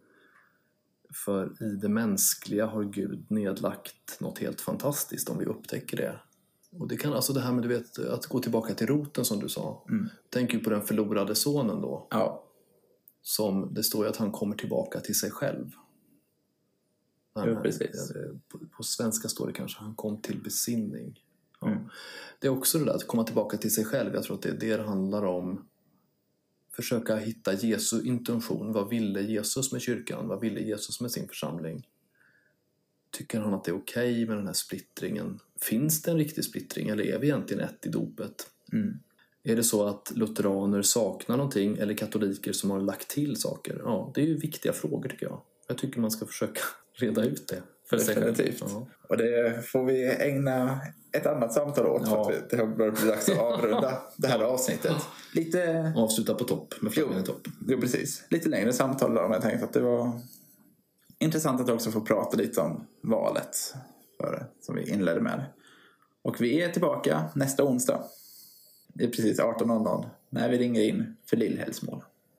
För 1.24 1.62
i 1.62 1.76
det 1.76 1.88
mänskliga 1.88 2.66
har 2.66 2.84
Gud 2.84 3.30
nedlagt 3.30 4.20
något 4.20 4.38
helt 4.38 4.60
fantastiskt 4.60 5.28
om 5.28 5.38
vi 5.38 5.44
upptäcker 5.44 5.96
det. 5.96 6.20
Och 6.78 6.88
det 6.88 6.96
kan 6.96 7.12
alltså 7.12 7.32
det 7.32 7.40
här 7.40 7.52
med 7.52 7.62
du 7.62 7.68
vet, 7.68 7.98
att 7.98 8.26
gå 8.26 8.40
tillbaka 8.40 8.74
till 8.74 8.86
roten 8.86 9.24
som 9.24 9.40
du 9.40 9.48
sa. 9.48 9.84
Mm. 9.88 10.08
Tänk 10.30 10.54
ju 10.54 10.60
på 10.60 10.70
den 10.70 10.82
förlorade 10.82 11.34
sonen 11.34 11.80
då. 11.80 12.06
Ja. 12.10 12.42
Som, 13.22 13.74
det 13.74 13.82
står 13.82 14.04
ju 14.04 14.10
att 14.10 14.16
han 14.16 14.32
kommer 14.32 14.56
tillbaka 14.56 15.00
till 15.00 15.18
sig 15.18 15.30
själv. 15.30 15.70
Jo, 17.46 17.56
precis. 17.62 18.12
På, 18.48 18.58
på, 18.76 18.82
svenska 18.82 19.28
står 19.28 19.46
det 19.46 19.52
kanske 19.52 19.80
han 19.80 19.94
kom 19.94 20.22
till 20.22 20.42
besinning. 20.42 21.20
Ja. 21.60 21.66
Mm. 21.66 21.82
Det 22.38 22.46
är 22.46 22.50
också 22.50 22.78
det 22.78 22.84
där 22.84 22.94
att 22.94 23.06
komma 23.06 23.24
tillbaka 23.24 23.56
till 23.56 23.74
sig 23.74 23.84
själv. 23.84 24.14
Jag 24.14 24.22
tror 24.22 24.36
att 24.36 24.42
det 24.42 24.48
är 24.48 24.58
det 24.60 24.76
det 24.76 24.82
handlar 24.82 25.24
om 25.24 25.68
försöka 26.76 27.16
hitta 27.16 27.54
Jesu 27.54 28.02
intention. 28.02 28.72
Vad 28.72 28.88
ville 28.88 29.22
Jesus 29.22 29.72
med 29.72 29.82
kyrkan? 29.82 30.28
Vad 30.28 30.40
ville 30.40 30.60
Jesus 30.60 31.00
med 31.00 31.10
sin 31.10 31.28
församling? 31.28 31.86
Tycker 33.10 33.40
han 33.40 33.54
att 33.54 33.64
det 33.64 33.70
är 33.70 33.76
okej 33.76 34.12
okay 34.12 34.26
med 34.26 34.36
den 34.36 34.46
här 34.46 34.54
splittringen? 34.54 35.40
Finns 35.60 36.02
det 36.02 36.10
en 36.10 36.18
riktig 36.18 36.44
splittring 36.44 36.88
eller 36.88 37.04
är 37.04 37.18
vi 37.18 37.26
egentligen 37.26 37.64
ett 37.64 37.86
i 37.86 37.88
dopet? 37.88 38.50
Mm. 38.72 38.98
Är 39.42 39.56
det 39.56 39.64
så 39.64 39.86
att 39.86 40.12
lutheraner 40.14 40.82
saknar 40.82 41.36
någonting 41.36 41.76
eller 41.76 41.94
katoliker 41.94 42.52
som 42.52 42.70
har 42.70 42.80
lagt 42.80 43.08
till 43.08 43.36
saker? 43.36 43.80
Ja, 43.84 44.12
det 44.14 44.20
är 44.20 44.26
ju 44.26 44.36
viktiga 44.36 44.72
frågor 44.72 45.08
tycker 45.08 45.26
jag. 45.26 45.42
Jag 45.66 45.78
tycker 45.78 46.00
man 46.00 46.10
ska 46.10 46.26
försöka 46.26 46.60
reda 46.92 47.24
ut 47.24 47.48
det. 47.48 47.62
För 47.90 47.96
Definitivt. 47.96 48.60
Ja. 48.60 48.86
Och 49.08 49.16
det 49.16 49.66
får 49.66 49.84
vi 49.84 50.06
ägna 50.06 50.80
ett 51.12 51.26
annat 51.26 51.52
samtal 51.52 51.86
åt. 51.86 52.02
Ja. 52.04 52.24
För 52.24 52.32
att 52.32 52.50
det 52.50 52.56
har 52.56 52.66
börjat 52.66 53.00
bli 53.00 53.08
dags 53.08 53.28
att 53.28 53.38
avrunda 53.38 54.02
det 54.16 54.28
här 54.28 54.40
avsnittet. 54.40 54.96
Lite... 55.34 55.92
Avsluta 55.96 56.34
på 56.34 56.44
topp, 56.44 56.74
med 56.80 56.92
flaggan 56.92 57.20
i 57.20 57.22
topp. 57.22 57.48
Jo, 57.68 57.80
precis. 57.80 58.24
Lite 58.30 58.48
längre 58.48 58.72
samtal 58.72 59.14
då, 59.14 59.22
men 59.22 59.32
jag 59.32 59.42
tänkte 59.42 59.64
att 59.64 59.72
det 59.72 59.80
var 59.80 60.20
intressant 61.18 61.60
att 61.60 61.70
också 61.70 61.90
få 61.90 62.00
prata 62.00 62.36
lite 62.36 62.60
om 62.60 62.86
valet 63.02 63.74
för, 64.20 64.46
som 64.60 64.74
vi 64.74 64.90
inledde 64.90 65.20
med. 65.20 65.44
Och 66.22 66.40
vi 66.40 66.62
är 66.62 66.68
tillbaka 66.68 67.24
nästa 67.34 67.64
onsdag. 67.64 68.04
Det 68.94 69.04
är 69.04 69.08
precis 69.08 69.40
18.00 69.40 70.06
när 70.30 70.50
vi 70.50 70.58
ringer 70.58 70.82
in 70.82 71.16
för 71.30 71.36
Lillhällsmål. 71.36 72.04